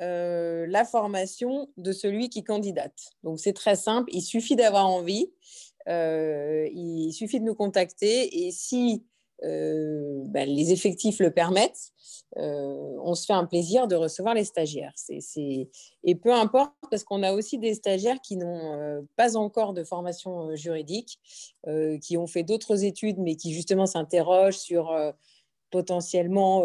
la 0.00 0.84
formation 0.84 1.68
de 1.76 1.92
celui 1.92 2.28
qui 2.28 2.42
candidate. 2.44 3.10
Donc 3.22 3.38
c'est 3.40 3.52
très 3.52 3.76
simple, 3.76 4.10
il 4.12 4.22
suffit 4.22 4.56
d'avoir 4.56 4.88
envie, 4.88 5.32
il 5.86 7.12
suffit 7.12 7.40
de 7.40 7.44
nous 7.44 7.54
contacter 7.54 8.46
et 8.46 8.50
si 8.50 9.04
ben, 9.42 10.48
les 10.48 10.72
effectifs 10.72 11.18
le 11.18 11.30
permettent, 11.30 11.92
on 12.36 13.14
se 13.14 13.26
fait 13.26 13.32
un 13.32 13.46
plaisir 13.46 13.86
de 13.88 13.94
recevoir 13.94 14.34
les 14.34 14.44
stagiaires. 14.44 14.94
Et 16.04 16.14
peu 16.14 16.32
importe, 16.32 16.72
parce 16.90 17.04
qu'on 17.04 17.22
a 17.22 17.32
aussi 17.32 17.58
des 17.58 17.74
stagiaires 17.74 18.20
qui 18.20 18.36
n'ont 18.36 19.06
pas 19.16 19.36
encore 19.36 19.72
de 19.72 19.84
formation 19.84 20.54
juridique, 20.56 21.18
qui 22.02 22.16
ont 22.16 22.26
fait 22.26 22.42
d'autres 22.42 22.84
études, 22.84 23.18
mais 23.18 23.36
qui 23.36 23.52
justement 23.52 23.86
s'interrogent 23.86 24.58
sur 24.58 24.92
potentiellement 25.70 26.64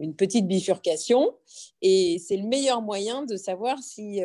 une 0.00 0.14
petite 0.14 0.46
bifurcation. 0.46 1.34
Et 1.82 2.18
c'est 2.18 2.36
le 2.36 2.46
meilleur 2.46 2.82
moyen 2.82 3.24
de 3.24 3.36
savoir 3.36 3.78
si 3.82 4.20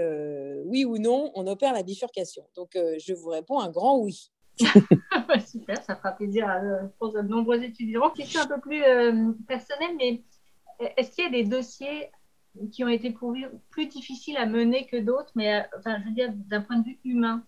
oui 0.65 0.85
ou 0.85 0.97
non 0.97 1.31
on 1.35 1.47
opère 1.47 1.73
la 1.73 1.83
bifurcation. 1.83 2.43
Donc, 2.55 2.71
je 2.75 3.13
vous 3.13 3.29
réponds 3.29 3.59
un 3.59 3.69
grand 3.69 3.97
oui. 3.97 4.31
Super, 5.45 5.83
ça 5.83 5.95
fera 5.95 6.11
plaisir 6.11 6.47
à, 6.47 6.59
de 6.59 7.27
nombreux 7.27 7.63
étudiants. 7.63 8.09
Question 8.11 8.41
un 8.41 8.47
peu 8.47 8.59
plus 8.59 8.83
euh, 8.83 9.31
personnelle, 9.47 9.95
mais 9.97 10.23
est-ce 10.97 11.11
qu'il 11.11 11.23
y 11.23 11.27
a 11.27 11.31
des 11.31 11.43
dossiers 11.43 12.09
qui 12.71 12.83
ont 12.83 12.89
été 12.89 13.15
plus 13.69 13.87
difficiles 13.87 14.37
à 14.37 14.45
mener 14.45 14.85
que 14.85 14.97
d'autres, 14.97 15.31
mais 15.35 15.55
euh, 15.55 15.61
enfin, 15.77 15.99
je 15.99 16.05
veux 16.05 16.13
dire 16.13 16.31
d'un 16.33 16.61
point 16.61 16.77
de 16.77 16.85
vue 16.85 16.99
humain? 17.03 17.43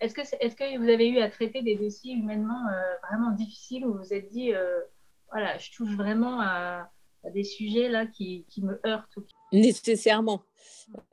Est-ce 0.00 0.14
que, 0.14 0.20
est, 0.20 0.54
que 0.56 0.78
vous 0.78 0.88
avez 0.88 1.08
eu 1.08 1.18
à 1.18 1.28
traiter 1.28 1.62
des 1.62 1.76
dossiers 1.76 2.14
humainement 2.14 2.68
euh, 2.68 2.94
vraiment 3.08 3.32
difficiles 3.32 3.84
où 3.84 3.92
vous 3.92 3.98
vous 3.98 4.14
êtes 4.14 4.30
dit, 4.30 4.52
voilà, 5.30 5.58
je 5.58 5.70
touche 5.72 5.94
vraiment 5.94 6.40
à, 6.40 6.90
des 7.34 7.44
sujets 7.44 7.88
là 7.88 8.06
qui, 8.06 8.46
qui 8.48 8.62
me 8.62 8.80
heurtent 8.86 9.18
Nécessairement. 9.52 10.42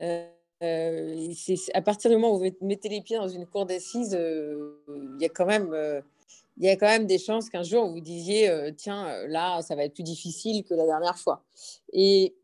Euh, 0.02 0.28
à 0.60 1.82
partir 1.82 2.10
du 2.10 2.16
moment 2.16 2.34
où 2.34 2.38
vous 2.38 2.50
mettez 2.62 2.88
les 2.88 3.00
pieds 3.00 3.16
dans 3.16 3.28
une 3.28 3.46
cour 3.46 3.64
d'assises, 3.66 4.18
il 4.18 5.16
y 5.20 5.24
a 5.24 5.28
quand 5.28 5.46
même 5.46 7.06
des 7.06 7.18
chances 7.18 7.48
qu'un 7.48 7.62
jour 7.62 7.88
vous 7.88 8.00
disiez 8.00 8.50
tiens 8.76 9.26
là 9.28 9.62
ça 9.62 9.76
va 9.76 9.84
être 9.84 9.94
plus 9.94 10.02
difficile 10.02 10.64
que 10.64 10.74
la 10.74 10.84
dernière 10.84 11.16
fois. 11.18 11.44
Et 11.92 12.34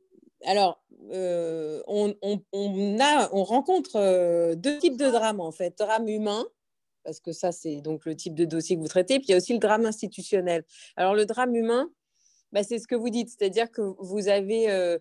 alors 0.44 0.80
on 1.10 2.14
rencontre 3.44 4.54
deux 4.54 4.78
types 4.78 4.96
de 4.96 5.10
drames 5.10 5.40
en 5.40 5.50
fait. 5.50 5.76
Drame 5.78 6.08
humain 6.08 6.46
parce 7.02 7.18
que 7.18 7.32
ça 7.32 7.50
c'est 7.50 7.80
donc 7.80 8.06
le 8.06 8.14
type 8.14 8.34
de 8.34 8.44
dossier 8.44 8.76
que 8.76 8.80
vous 8.80 8.88
traitez 8.88 9.18
puis 9.18 9.26
il 9.28 9.32
y 9.32 9.34
a 9.34 9.38
aussi 9.38 9.52
le 9.52 9.58
drame 9.58 9.86
institutionnel. 9.86 10.64
Alors 10.96 11.14
le 11.14 11.26
drame 11.26 11.56
humain 11.56 11.90
bah, 12.52 12.62
c'est 12.62 12.78
ce 12.78 12.86
que 12.86 12.94
vous 12.94 13.10
dites 13.10 13.30
c'est 13.30 13.46
à 13.46 13.48
dire 13.48 13.72
que 13.72 13.82
vous 13.98 14.28
avez 14.28 14.98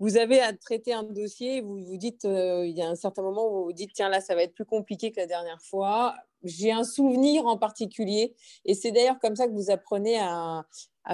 vous 0.00 0.16
avez 0.16 0.40
à 0.40 0.54
traiter 0.54 0.94
un 0.94 1.02
dossier, 1.02 1.60
vous 1.60 1.78
vous 1.84 1.98
dites, 1.98 2.24
euh, 2.24 2.66
il 2.66 2.76
y 2.76 2.80
a 2.80 2.88
un 2.88 2.94
certain 2.94 3.22
moment 3.22 3.46
où 3.46 3.58
vous 3.58 3.64
vous 3.66 3.72
dites, 3.74 3.92
tiens, 3.92 4.08
là, 4.08 4.22
ça 4.22 4.34
va 4.34 4.42
être 4.42 4.54
plus 4.54 4.64
compliqué 4.64 5.12
que 5.12 5.20
la 5.20 5.26
dernière 5.26 5.60
fois. 5.60 6.14
J'ai 6.42 6.72
un 6.72 6.84
souvenir 6.84 7.44
en 7.46 7.58
particulier, 7.58 8.34
et 8.64 8.72
c'est 8.72 8.92
d'ailleurs 8.92 9.18
comme 9.20 9.36
ça 9.36 9.46
que 9.46 9.52
vous 9.52 9.70
apprenez 9.70 10.18
à, 10.18 10.64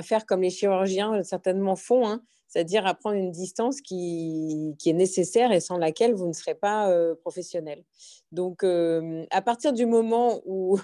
faire 0.02 0.24
comme 0.24 0.42
les 0.42 0.50
chirurgiens 0.50 1.22
certainement 1.24 1.74
font, 1.74 2.06
hein, 2.06 2.22
c'est-à-dire 2.46 2.86
à 2.86 2.94
prendre 2.94 3.16
une 3.16 3.32
distance 3.32 3.80
qui, 3.80 4.76
est 4.86 4.92
nécessaire 4.92 5.50
et 5.50 5.58
sans 5.58 5.78
laquelle 5.78 6.14
vous 6.14 6.28
ne 6.28 6.32
serez 6.32 6.54
pas 6.54 6.88
euh, 6.88 7.16
professionnel. 7.16 7.82
Donc, 8.30 8.62
euh, 8.62 9.26
à 9.30 9.42
partir 9.42 9.72
du 9.72 9.84
moment 9.84 10.42
où 10.46 10.78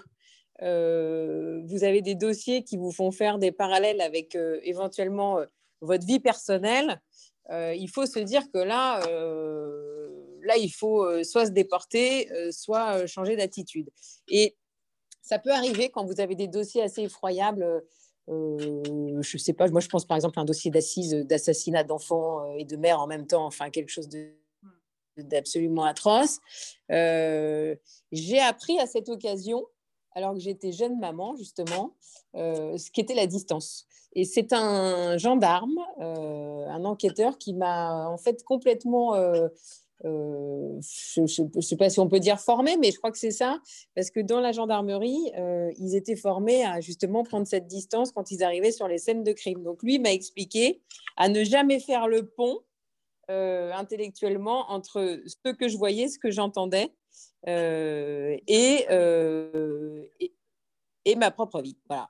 vous 0.61 1.85
avez 1.85 2.03
des 2.03 2.15
dossiers 2.15 2.63
qui 2.63 2.77
vous 2.77 2.93
font 2.93 3.11
faire 3.11 3.39
des 3.39 3.51
parallèles 3.51 4.01
avec 4.01 4.37
éventuellement 4.63 5.39
votre 5.81 6.07
vie 6.07 6.21
personnelle, 6.21 7.01
euh, 7.53 7.75
il 7.75 7.89
faut 7.89 8.07
se 8.07 8.19
dire 8.19 8.51
que 8.51 8.59
là, 8.59 9.07
euh, 9.09 10.09
là 10.43 10.57
il 10.57 10.71
faut 10.71 11.05
euh, 11.05 11.23
soit 11.23 11.47
se 11.47 11.51
déporter, 11.51 12.29
soit 12.51 13.07
changer 13.07 13.37
d'attitude. 13.37 13.91
Et 14.29 14.57
ça 15.21 15.39
peut 15.39 15.53
arriver 15.53 15.91
quand 15.91 16.05
vous 16.05 16.21
avez 16.21 16.35
des 16.35 16.49
dossiers 16.49 16.83
assez 16.83 17.03
effroyables. 17.03 17.85
je 18.29 19.19
ne 19.19 19.39
sais 19.39 19.53
pas, 19.53 19.69
moi 19.69 19.81
je 19.81 19.89
pense 19.89 20.07
par 20.07 20.17
exemple 20.17 20.39
à 20.39 20.43
un 20.43 20.47
dossier 20.47 20.71
d'assises 20.71 21.13
d'assassinat 21.13 21.85
d'enfants 21.85 22.55
et 22.55 22.65
de 22.65 22.77
mères 22.77 23.01
en 23.01 23.07
même 23.07 23.27
temps, 23.27 23.45
enfin 23.45 23.71
quelque 23.71 23.91
chose 23.91 24.09
d'absolument 25.17 25.85
atroce. 25.85 26.39
J'ai 26.89 28.41
appris 28.41 28.79
à 28.79 28.87
cette 28.87 29.09
occasion, 29.09 29.67
alors 30.15 30.35
que 30.35 30.41
j'étais 30.41 30.73
jeune 30.73 30.99
maman 30.99 31.37
justement, 31.37 31.95
ce 32.35 32.91
qu'était 32.91 33.15
la 33.15 33.27
distance. 33.27 33.87
Et 34.15 34.25
c'est 34.25 34.53
un 34.53 35.17
gendarme, 35.17 35.79
euh, 36.01 36.67
un 36.67 36.85
enquêteur 36.85 37.39
qui 37.39 37.55
m'a 37.55 38.09
en 38.09 38.19
fait 38.19 38.45
complètement, 38.45 39.15
euh, 39.15 39.49
euh, 40.05 40.79
je 40.81 41.23
ne 41.23 41.61
sais 41.61 41.77
pas 41.77 41.89
si 41.89 41.99
on 41.99 42.09
peut 42.09 42.21
dire 42.21 42.39
formé, 42.39 42.77
mais 42.77 42.91
je 42.91 42.99
crois 42.99 43.11
que 43.11 43.19
c'est 43.19 43.31
ça, 43.31 43.59
parce 43.95 44.11
que 44.11 44.21
dans 44.21 44.41
la 44.41 44.53
gendarmerie, 44.53 45.33
ils 45.79 45.97
étaient 45.97 46.17
formés 46.17 46.65
à 46.65 46.81
justement 46.81 47.23
prendre 47.23 47.47
cette 47.47 47.67
distance 47.67 48.13
quand 48.13 48.31
ils 48.31 48.43
arrivaient 48.43 48.73
sur 48.73 48.89
les 48.89 48.99
scènes 48.99 49.23
de 49.23 49.33
crime. 49.33 49.63
Donc 49.63 49.83
lui 49.83 49.99
m'a 49.99 50.13
expliqué 50.13 50.83
à 51.17 51.29
ne 51.29 51.43
jamais 51.45 51.81
faire 51.81 52.07
le 52.07 52.27
pont 52.27 52.59
intellectuellement 53.29 54.71
entre 54.71 55.23
ce 55.27 55.53
que 55.53 55.69
je 55.69 55.79
voyais, 55.79 56.09
ce 56.09 56.19
que 56.19 56.31
j'entendais. 56.31 56.93
Et, 57.47 58.87
et, 61.05 61.17
ma 61.17 61.31
propre 61.31 61.61
vie. 61.61 61.77
Voilà. 61.89 62.09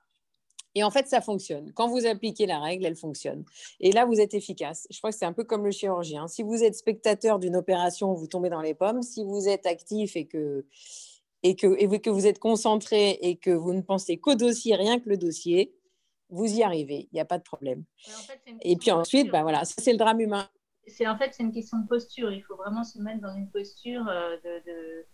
Et 0.74 0.82
en 0.82 0.90
fait, 0.90 1.06
ça 1.06 1.20
fonctionne. 1.20 1.72
Quand 1.74 1.88
vous 1.88 2.06
appliquez 2.06 2.46
la 2.46 2.58
règle, 2.58 2.86
elle 2.86 2.96
fonctionne. 2.96 3.44
Et 3.80 3.92
là, 3.92 4.06
vous 4.06 4.20
êtes 4.20 4.34
efficace. 4.34 4.86
Je 4.90 4.98
crois 4.98 5.10
que 5.10 5.16
c'est 5.16 5.26
un 5.26 5.32
peu 5.32 5.44
comme 5.44 5.64
le 5.64 5.70
chirurgien. 5.70 6.28
Si 6.28 6.42
vous 6.42 6.62
êtes 6.64 6.74
spectateur 6.74 7.38
d'une 7.38 7.56
opération, 7.56 8.14
vous 8.14 8.26
tombez 8.26 8.48
dans 8.48 8.62
les 8.62 8.74
pommes. 8.74 9.02
Si 9.02 9.22
vous 9.22 9.48
êtes 9.48 9.66
actif 9.66 10.16
et 10.16 10.26
que, 10.26 10.64
et 11.42 11.56
que, 11.56 11.76
et 11.78 12.00
que 12.00 12.10
vous 12.10 12.26
êtes 12.26 12.38
concentré 12.38 13.18
et 13.20 13.36
que 13.36 13.50
vous 13.50 13.74
ne 13.74 13.82
pensez 13.82 14.16
qu'au 14.16 14.34
dossier, 14.34 14.74
rien 14.74 14.98
que 14.98 15.10
le 15.10 15.18
dossier, 15.18 15.74
vous 16.30 16.46
y 16.46 16.62
arrivez. 16.62 17.08
Il 17.12 17.14
n'y 17.14 17.20
a 17.20 17.26
pas 17.26 17.38
de 17.38 17.42
problème. 17.42 17.84
et 18.62 18.76
puis 18.76 18.90
ensuite, 18.90 19.30
ben 19.30 19.42
voilà, 19.42 19.64
ça, 19.64 19.74
c'est 19.78 19.92
le 19.92 19.98
drame 19.98 20.20
humain. 20.20 20.48
C'est 20.86 21.06
en 21.06 21.16
fait, 21.16 21.32
c'est 21.32 21.42
une 21.42 21.52
question 21.52 21.78
de 21.78 21.86
posture. 21.86 22.32
Il 22.32 22.42
faut 22.42 22.56
vraiment 22.56 22.84
se 22.84 22.98
mettre 22.98 23.20
dans 23.20 23.34
une 23.34 23.48
posture 23.48 24.06
euh, 24.08 24.36
de, 24.44 24.64
de 24.66 25.06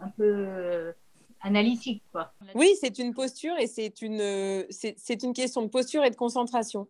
un 0.00 0.08
peu 0.10 0.24
euh, 0.24 0.92
analytique. 1.40 2.02
Quoi. 2.12 2.32
Oui, 2.54 2.74
c'est 2.80 2.98
une 2.98 3.14
posture 3.14 3.56
et 3.58 3.66
c'est 3.66 4.02
une, 4.02 4.66
c'est, 4.70 5.22
une 5.22 5.32
question 5.32 5.62
de 5.62 5.68
posture 5.68 6.04
et 6.04 6.10
de 6.10 6.16
concentration. 6.16 6.88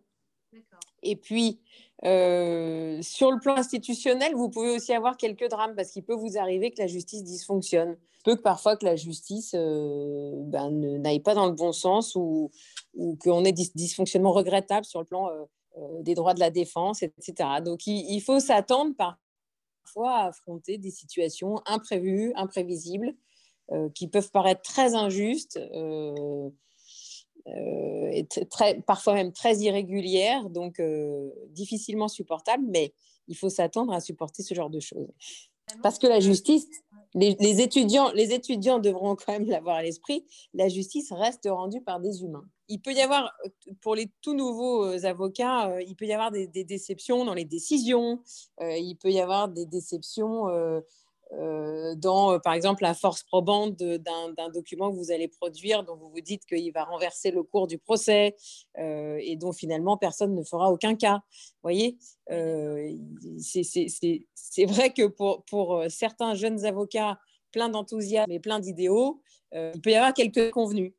Et 1.01 1.15
puis, 1.15 1.59
euh, 2.05 3.01
sur 3.01 3.31
le 3.31 3.39
plan 3.39 3.57
institutionnel, 3.57 4.33
vous 4.35 4.49
pouvez 4.49 4.75
aussi 4.75 4.93
avoir 4.93 5.17
quelques 5.17 5.49
drames 5.49 5.75
parce 5.75 5.91
qu'il 5.91 6.03
peut 6.03 6.13
vous 6.13 6.37
arriver 6.37 6.71
que 6.71 6.81
la 6.81 6.87
justice 6.87 7.23
dysfonctionne. 7.23 7.97
Il 8.19 8.23
peut 8.23 8.35
que 8.37 8.41
parfois 8.41 8.77
que 8.77 8.85
la 8.85 8.95
justice 8.95 9.53
euh, 9.53 10.31
ben, 10.45 10.69
n'aille 10.71 11.19
pas 11.19 11.33
dans 11.33 11.45
le 11.45 11.51
bon 11.51 11.73
sens 11.73 12.15
ou, 12.15 12.51
ou 12.93 13.17
qu'on 13.21 13.43
ait 13.43 13.51
des 13.51 13.69
dysfonctionnements 13.75 14.31
regrettables 14.31 14.85
sur 14.85 14.99
le 14.99 15.05
plan 15.05 15.29
euh, 15.29 15.43
des 16.01 16.13
droits 16.13 16.33
de 16.33 16.39
la 16.39 16.51
défense, 16.51 17.01
etc. 17.03 17.33
Donc, 17.63 17.87
il, 17.87 18.19
faut 18.21 18.39
s'attendre 18.39 18.93
parfois 18.95 20.11
à 20.11 20.27
affronter 20.27 20.77
des 20.77 20.91
situations 20.91 21.61
imprévues, 21.65 22.31
imprévisibles, 22.35 23.15
euh, 23.71 23.89
qui 23.95 24.09
peuvent 24.09 24.29
paraître 24.29 24.61
très 24.61 24.93
injustes 24.93 25.57
euh, 25.57 26.49
euh, 27.47 28.07
et 28.11 28.27
parfois 28.85 29.13
même 29.13 29.31
très 29.31 29.55
irrégulières, 29.59 30.49
donc 30.49 30.81
difficilement 31.49 32.09
supportables, 32.09 32.65
mais 32.67 32.93
il 33.29 33.37
faut 33.37 33.49
s'attendre 33.49 33.93
à 33.93 34.01
supporter 34.01 34.43
ce 34.43 34.53
genre 34.53 34.69
de 34.69 34.81
choses. 34.81 35.07
Parce 35.81 35.97
que 35.97 36.07
la 36.07 36.19
justice, 36.19 36.67
les, 37.15 37.61
étudiants, 37.61 38.11
les 38.13 38.33
étudiants 38.33 38.79
devront 38.79 39.15
quand 39.15 39.33
même 39.33 39.45
l'avoir 39.45 39.77
à 39.77 39.83
l'esprit, 39.83 40.25
la 40.53 40.67
justice 40.67 41.11
reste 41.11 41.47
rendue 41.49 41.81
par 41.81 41.99
des 41.99 42.23
humains. 42.23 42.45
Il 42.69 42.79
peut 42.79 42.93
y 42.93 43.01
avoir, 43.01 43.31
pour 43.81 43.95
les 43.95 44.09
tout 44.21 44.33
nouveaux 44.33 45.05
avocats, 45.05 45.79
il 45.81 45.95
peut 45.95 46.05
y 46.05 46.13
avoir 46.13 46.31
des, 46.31 46.47
déceptions 46.47 47.25
dans 47.25 47.33
les 47.33 47.45
décisions, 47.45 48.21
il 48.61 48.95
peut 48.95 49.11
y 49.11 49.19
avoir 49.19 49.49
des 49.49 49.65
déceptions 49.65 50.47
dans, 51.95 52.33
euh, 52.33 52.39
par 52.39 52.53
exemple, 52.53 52.83
la 52.83 52.93
force 52.93 53.23
probante 53.23 53.75
d'un 53.75 54.49
document 54.53 54.91
que 54.91 54.95
vous 54.95 55.11
allez 55.11 55.27
produire, 55.27 55.83
dont 55.83 55.95
vous 55.95 56.09
vous 56.09 56.21
dites 56.21 56.45
qu'il 56.45 56.71
va 56.71 56.83
renverser 56.83 57.31
le 57.31 57.43
cours 57.43 57.67
du 57.67 57.77
procès 57.77 58.35
euh, 58.77 59.19
et 59.21 59.35
dont 59.35 59.51
finalement 59.51 59.97
personne 59.97 60.35
ne 60.35 60.43
fera 60.43 60.71
aucun 60.71 60.95
cas. 60.95 61.21
Vous 61.35 61.63
voyez, 61.63 61.97
c'est 63.39 64.65
vrai 64.65 64.91
que 64.91 65.07
pour, 65.07 65.43
pour, 65.45 65.83
certains 65.89 66.35
jeunes 66.35 66.65
avocats 66.65 67.19
pleins 67.51 67.69
d'enthousiasme 67.69 68.31
et 68.31 68.39
pleins 68.39 68.59
d'idéaux, 68.59 69.21
il 69.53 69.81
peut 69.81 69.91
y 69.91 69.95
avoir 69.95 70.13
quelques 70.13 70.51
convenus. 70.51 70.93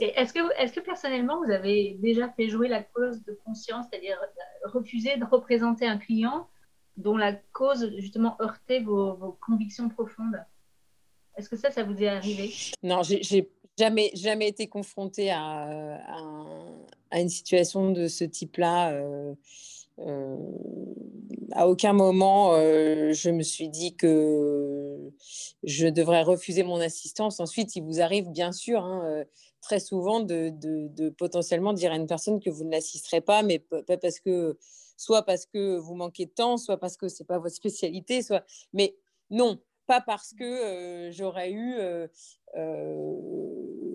Est-ce 0.00 0.32
que, 0.32 0.40
est 0.62 0.72
que 0.72 0.80
personnellement, 0.80 1.42
vous 1.44 1.50
avez 1.50 1.96
déjà 2.00 2.28
fait 2.30 2.48
jouer 2.48 2.68
la 2.68 2.82
cause 2.82 3.22
de 3.24 3.38
conscience, 3.44 3.86
c'est-à-dire 3.90 4.18
refuser 4.64 5.16
de 5.16 5.24
représenter 5.24 5.86
un 5.86 5.98
client 5.98 6.48
dont 6.96 7.16
la 7.16 7.32
cause 7.52 7.92
justement 7.98 8.36
heurtait 8.40 8.80
vos, 8.80 9.38
convictions 9.40 9.88
profondes 9.88 10.42
Est-ce 11.36 11.48
que 11.48 11.56
ça, 11.56 11.70
ça 11.70 11.82
vous 11.82 12.02
est 12.02 12.08
arrivé? 12.08 12.52
Non, 12.82 13.02
j'ai 13.02 13.50
jamais, 13.78 14.10
jamais 14.14 14.48
été 14.48 14.66
confrontée 14.66 15.30
à, 15.30 15.98
à, 17.10 17.20
une 17.20 17.28
situation 17.28 17.92
de 17.92 18.08
ce 18.08 18.24
type-là. 18.24 18.92
Euh, 18.92 19.34
euh, 19.98 20.36
à 21.52 21.68
aucun 21.68 21.92
moment, 21.92 22.54
euh, 22.54 23.12
je 23.12 23.30
me 23.30 23.42
suis 23.42 23.68
dit 23.68 23.96
que 23.96 24.98
je 25.62 25.86
devrais 25.86 26.22
refuser 26.22 26.62
mon 26.62 26.80
assistance. 26.80 27.40
Ensuite, 27.40 27.76
il 27.76 27.82
vous 27.82 28.00
arrive 28.00 28.30
bien 28.30 28.52
sûr 28.52 28.84
hein, 28.84 29.24
très 29.60 29.80
souvent 29.80 30.20
de, 30.20 30.50
de, 30.50 31.08
potentiellement 31.10 31.72
dire 31.72 31.92
à 31.92 31.96
une 31.96 32.06
personne 32.06 32.40
que 32.40 32.50
vous 32.50 32.64
ne 32.64 32.72
l'assisterez 32.72 33.20
pas, 33.20 33.42
mais 33.42 33.58
pas 33.58 33.96
parce 33.96 34.20
que 34.20 34.58
soit 34.96 35.22
parce 35.22 35.46
que 35.46 35.76
vous 35.76 35.94
manquez 35.94 36.26
de 36.26 36.30
temps, 36.30 36.56
soit 36.56 36.78
parce 36.78 36.96
que 36.96 37.08
c'est 37.08 37.24
pas 37.24 37.38
votre 37.38 37.54
spécialité, 37.54 38.22
soit. 38.22 38.44
Mais 38.72 38.96
non, 39.30 39.58
pas 39.86 40.00
parce 40.00 40.32
que 40.32 41.10
j'aurais 41.12 41.52
eu. 41.52 41.76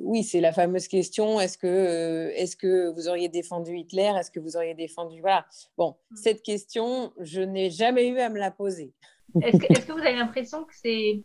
oui, 0.04 0.24
c'est 0.24 0.42
la 0.42 0.54
fameuse 0.54 0.88
question 0.88 1.40
est-ce 1.40 1.58
que, 1.58 2.32
est 2.36 2.56
que 2.58 2.90
vous 2.92 3.08
auriez 3.08 3.30
défendu 3.30 3.78
Hitler 3.78 4.12
Est-ce 4.18 4.32
que 4.32 4.40
vous 4.40 4.56
auriez 4.58 4.74
défendu. 4.74 5.22
Voilà. 5.22 5.46
Bon, 5.78 5.96
mmh. 6.12 6.16
cette 6.16 6.42
question, 6.42 7.14
je 7.20 7.42
n'ai 7.42 7.70
jamais 7.70 8.08
eu 8.08 8.20
à 8.20 8.30
me 8.30 8.40
la 8.40 8.52
poser. 8.52 8.94
Est-ce 9.42 9.58
que, 9.58 9.92
vous 9.92 10.00
avez 10.00 10.16
l'impression 10.16 10.64
que 10.64 10.74
c'est. 10.76 11.24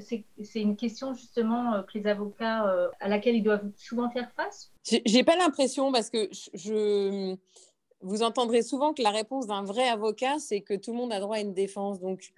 C'est 0.00 0.60
une 0.60 0.74
question 0.74 1.14
justement 1.14 1.84
que 1.84 1.96
les 1.96 2.08
avocats 2.08 2.64
à 2.98 3.08
laquelle 3.08 3.36
ils 3.36 3.44
doivent 3.44 3.70
souvent 3.76 4.10
faire 4.10 4.28
face? 4.32 4.72
J'ai 4.82 5.22
pas 5.22 5.36
l'impression 5.36 5.92
parce 5.92 6.10
que 6.10 6.28
je, 6.32 7.36
vous 8.04 8.22
entendrez 8.22 8.62
souvent 8.62 8.92
que 8.92 9.02
la 9.02 9.10
réponse 9.10 9.46
d'un 9.46 9.64
vrai 9.64 9.88
avocat, 9.88 10.38
c'est 10.38 10.60
que 10.60 10.74
tout 10.74 10.92
le 10.92 10.98
monde 10.98 11.12
a 11.12 11.20
droit 11.20 11.36
à 11.36 11.40
une 11.40 11.54
défense. 11.54 12.00
Donc, 12.00 12.32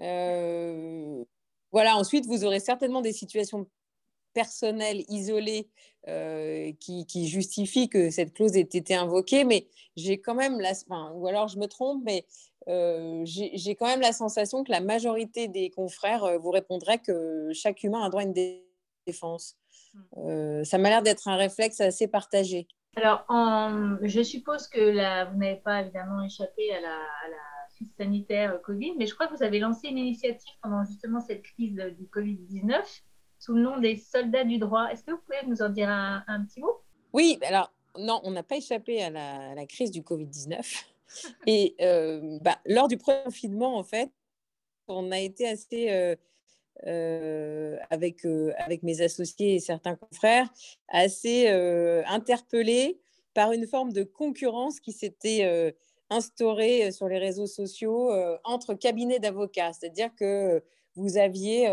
euh, 0.00 1.24
voilà, 1.72 1.96
ensuite, 1.96 2.26
vous 2.26 2.44
aurez 2.44 2.60
certainement 2.60 3.00
des 3.00 3.14
situations 3.14 3.66
personnelles, 4.34 5.04
isolées, 5.08 5.68
euh, 6.08 6.70
qui, 6.78 7.26
justifient 7.26 7.88
que 7.88 8.10
cette 8.10 8.34
clause 8.34 8.56
ait 8.56 8.60
été 8.60 8.94
invoquée, 8.94 9.44
mais 9.44 9.66
j'ai 9.96 10.18
quand 10.18 10.34
même 10.34 10.60
la... 10.60 10.72
ou 11.14 11.26
alors 11.26 11.48
je 11.48 11.58
me 11.58 11.66
trompe, 11.66 12.02
mais 12.04 12.26
euh, 12.68 13.22
j'ai 13.24 13.74
quand 13.74 13.86
même 13.86 14.02
la 14.02 14.12
sensation 14.12 14.64
que 14.64 14.70
la 14.70 14.80
majorité 14.80 15.48
des 15.48 15.70
confrères 15.70 16.38
vous 16.38 16.50
répondraient 16.50 16.98
que 16.98 17.50
chaque 17.54 17.82
humain 17.82 18.02
a 18.02 18.10
droit 18.10 18.20
à 18.20 18.24
une 18.24 18.60
défense. 19.06 19.56
Mmh. 20.14 20.64
ça 20.64 20.76
m'a 20.76 20.90
l'air 20.90 21.02
d'être 21.02 21.26
un 21.26 21.36
réflexe 21.36 21.80
assez 21.80 22.06
partagé. 22.06 22.68
Alors, 22.96 23.26
je 24.02 24.22
suppose 24.22 24.68
que 24.68 25.30
vous 25.30 25.38
n'avez 25.38 25.56
pas 25.56 25.82
évidemment 25.82 26.22
échappé 26.24 26.74
à 26.74 26.80
la, 26.80 26.98
crise 27.74 27.92
sanitaire 27.98 28.58
Covid, 28.62 28.94
mais 28.96 29.06
je 29.06 29.14
crois 29.14 29.26
que 29.26 29.36
vous 29.36 29.42
avez 29.42 29.58
lancé 29.58 29.88
une 29.88 29.98
initiative 29.98 30.54
pendant 30.62 30.82
justement 30.86 31.20
cette 31.20 31.42
crise 31.42 31.74
du 31.74 32.06
Covid-19 32.06 33.02
sous 33.38 33.54
le 33.54 33.62
nom 33.62 33.78
des 33.78 33.96
soldats 33.96 34.44
du 34.44 34.58
droit. 34.58 34.88
Est-ce 34.90 35.04
que 35.04 35.10
vous 35.10 35.18
pouvez 35.18 35.46
nous 35.46 35.60
en 35.60 35.68
dire 35.68 35.90
un, 35.90 36.44
petit 36.46 36.60
mot? 36.60 36.80
Oui, 37.12 37.38
alors 37.46 37.70
non, 37.98 38.20
on 38.24 38.30
n'a 38.30 38.42
pas 38.42 38.56
échappé 38.56 39.02
à 39.02 39.10
la, 39.10 39.66
crise 39.66 39.90
du 39.90 40.00
Covid-19. 40.00 40.84
Et 41.46 41.74
euh, 41.80 42.38
bah, 42.40 42.58
lors 42.64 42.88
du 42.88 42.96
premier 42.96 43.22
confinement, 43.24 43.76
en 43.76 43.84
fait, 43.84 44.10
on 44.88 45.10
a 45.12 45.18
été 45.18 45.46
assez... 45.46 45.90
Euh, 45.90 46.14
euh, 46.14 46.16
avec, 46.84 48.24
euh, 48.24 48.52
avec 48.58 48.82
mes 48.82 49.00
associés 49.00 49.54
et 49.54 49.60
certains 49.60 49.96
confrères, 49.96 50.48
assez 50.88 51.48
euh, 51.48 52.02
interpellés 52.06 52.98
par 53.34 53.52
une 53.52 53.66
forme 53.66 53.92
de 53.92 54.02
concurrence 54.02 54.80
qui 54.80 54.92
s'était 54.92 55.74
instaurée 56.08 56.90
sur 56.90 57.06
les 57.06 57.18
réseaux 57.18 57.46
sociaux 57.46 58.10
entre 58.44 58.72
cabinets 58.72 59.18
d'avocats. 59.18 59.74
C'est-à-dire 59.74 60.08
que 60.18 60.62
vous 60.94 61.18
aviez 61.18 61.70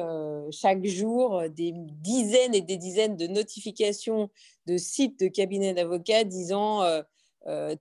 chaque 0.51 0.85
jour 0.85 1.43
des 1.49 1.71
dizaines 1.73 2.53
et 2.53 2.59
des 2.59 2.75
dizaines 2.75 3.15
de 3.15 3.27
notifications 3.27 4.29
de 4.65 4.77
sites 4.77 5.19
de 5.19 5.27
cabinets 5.27 5.73
d'avocats 5.73 6.23
disant 6.23 6.83
euh, 6.83 7.01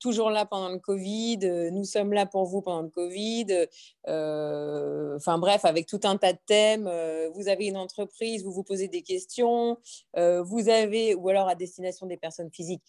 toujours 0.00 0.30
là 0.30 0.44
pendant 0.44 0.70
le 0.70 0.78
Covid, 0.78 1.38
euh, 1.44 1.70
nous 1.70 1.84
sommes 1.84 2.12
là 2.12 2.26
pour 2.26 2.46
vous 2.46 2.62
pendant 2.62 2.82
le 2.82 2.88
Covid. 2.88 3.68
Euh, 4.08 5.16
enfin 5.16 5.38
bref, 5.38 5.64
avec 5.64 5.86
tout 5.86 6.00
un 6.04 6.16
tas 6.16 6.32
de 6.32 6.38
thèmes. 6.46 6.90
vous 7.34 7.48
avez 7.48 7.66
une 7.66 7.76
entreprise, 7.76 8.44
vous 8.44 8.52
vous 8.52 8.64
posez 8.64 8.88
des 8.88 9.02
questions. 9.02 9.78
vous 10.16 10.68
avez, 10.68 11.14
ou 11.14 11.28
alors 11.28 11.48
à 11.48 11.54
destination 11.54 12.06
des 12.06 12.16
personnes 12.16 12.50
physiques, 12.50 12.82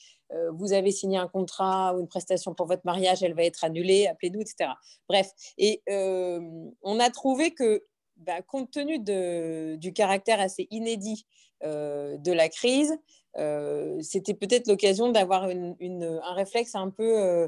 vous 0.53 0.73
avez 0.73 0.91
signé 0.91 1.17
un 1.17 1.27
contrat 1.27 1.95
ou 1.95 1.99
une 1.99 2.07
prestation 2.07 2.55
pour 2.55 2.65
votre 2.67 2.81
mariage, 2.85 3.21
elle 3.21 3.35
va 3.35 3.43
être 3.43 3.63
annulée, 3.63 4.07
appelez-nous, 4.07 4.41
etc. 4.41 4.71
Bref, 5.07 5.31
et 5.57 5.81
on 5.87 6.99
a 6.99 7.09
trouvé 7.09 7.51
que, 7.51 7.83
bah, 8.17 8.41
compte 8.41 8.71
tenu 8.71 8.99
du 9.77 9.93
caractère 9.93 10.39
assez 10.39 10.67
inédit 10.71 11.25
de 11.61 12.31
la 12.31 12.49
crise, 12.49 12.97
euh, 13.37 13.99
c'était 14.01 14.33
peut-être 14.33 14.67
l'occasion 14.67 15.11
d'avoir 15.11 15.43
un 15.45 16.33
réflexe 16.33 16.75
un 16.75 16.89
peu 16.89 17.19
euh, 17.19 17.47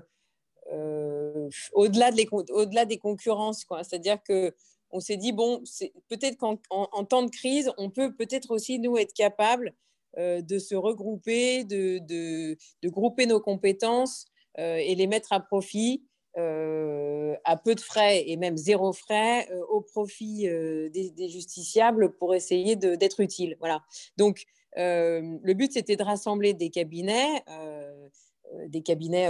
euh, 0.71 1.49
au-delà 1.73 2.11
de 2.11 2.23
au 2.31 2.65
des 2.65 2.97
concurrences. 2.97 3.65
C'est-à-dire 3.83 4.21
que 4.23 4.55
on 4.91 4.99
s'est 4.99 5.17
dit, 5.17 5.33
bon, 5.33 5.61
peut-être 6.07 6.37
qu'en 6.37 6.57
en, 6.69 7.05
temps 7.05 7.23
de 7.23 7.29
crise, 7.29 7.71
on 7.77 7.89
peut 7.89 8.15
peut-être 8.15 8.51
aussi, 8.51 8.79
nous, 8.79 8.97
être 8.97 9.13
capable 9.13 9.73
de 10.17 10.57
se 10.57 10.73
regrouper, 10.73 11.65
de, 11.65 11.99
de, 11.99 12.89
grouper 12.89 13.25
nos 13.25 13.41
compétences 13.41 14.25
et 14.57 14.95
les 14.95 15.07
mettre 15.07 15.33
à 15.33 15.41
profit 15.41 16.05
à 16.37 17.57
peu 17.57 17.75
de 17.75 17.81
frais 17.81 18.23
et 18.25 18.37
même 18.37 18.55
zéro 18.55 18.93
frais 18.93 19.49
au 19.69 19.81
profit 19.81 20.47
des, 20.47 21.11
des, 21.11 21.29
justiciables 21.29 22.15
pour 22.15 22.33
essayer 22.33 22.77
d'être 22.77 23.19
utile. 23.19 23.57
Voilà. 23.59 23.83
Donc, 24.15 24.45
le 24.75 25.53
but, 25.53 25.71
c'était 25.73 25.95
de 25.95 26.03
rassembler 26.03 26.53
des 26.53 26.69
cabinets, 26.69 27.43
euh, 27.49 28.07
euh, 28.53 28.67
des 28.67 28.81
cabinets 28.81 29.27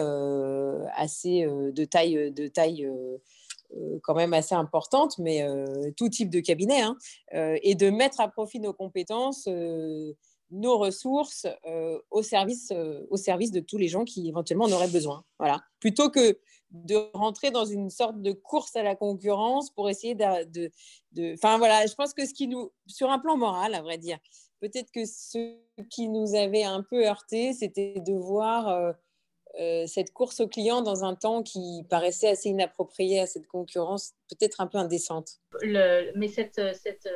assez 0.95 1.45
de 1.45 1.85
taille, 1.85 2.31
de 2.31 2.47
taille 2.47 2.89
quand 4.03 4.15
même 4.15 4.33
assez 4.33 4.55
importante, 4.55 5.17
mais 5.17 5.45
tout 5.97 6.09
type 6.09 6.29
de 6.29 6.39
cabinet, 6.39 6.81
hein, 6.81 6.97
et 7.31 7.75
de 7.75 7.89
mettre 7.89 8.21
à 8.21 8.27
profit 8.27 8.59
nos 8.59 8.73
compétences 8.73 9.47
nos 10.51 10.77
ressources 10.77 11.47
au, 12.11 12.21
service, 12.21 12.71
au 13.09 13.17
service 13.17 13.51
de 13.51 13.59
tous 13.59 13.77
les 13.77 13.87
gens 13.87 14.05
qui 14.05 14.29
éventuellement 14.29 14.65
en 14.65 14.71
auraient 14.71 14.87
besoin. 14.87 15.23
Voilà. 15.39 15.59
Plutôt 15.79 16.09
que 16.11 16.39
de 16.71 17.09
rentrer 17.13 17.51
dans 17.51 17.65
une 17.65 17.89
sorte 17.89 18.21
de 18.21 18.31
course 18.31 18.75
à 18.75 18.83
la 18.83 18.95
concurrence 18.95 19.69
pour 19.71 19.89
essayer 19.89 20.15
de... 20.15 20.71
Enfin 21.33 21.57
voilà, 21.57 21.85
je 21.85 21.93
pense 21.95 22.13
que 22.13 22.25
ce 22.25 22.33
qui 22.33 22.47
nous... 22.47 22.71
Sur 22.85 23.09
un 23.09 23.19
plan 23.19 23.37
moral, 23.37 23.73
à 23.73 23.81
vrai 23.81 23.97
dire, 23.97 24.17
peut-être 24.59 24.91
que 24.91 25.05
ce 25.05 25.55
qui 25.89 26.07
nous 26.07 26.35
avait 26.35 26.63
un 26.63 26.81
peu 26.81 27.05
heurté, 27.07 27.53
c'était 27.53 27.99
de 27.99 28.13
voir 28.13 28.69
euh, 28.69 28.91
euh, 29.59 29.85
cette 29.87 30.11
course 30.11 30.39
au 30.39 30.47
client 30.47 30.81
dans 30.81 31.03
un 31.03 31.15
temps 31.15 31.43
qui 31.43 31.85
paraissait 31.89 32.29
assez 32.29 32.49
inapproprié 32.49 33.19
à 33.19 33.27
cette 33.27 33.47
concurrence, 33.47 34.13
peut-être 34.29 34.61
un 34.61 34.67
peu 34.67 34.77
indécente. 34.77 35.39
mais 35.63 36.27
cette, 36.27 36.61
cette, 36.75 37.09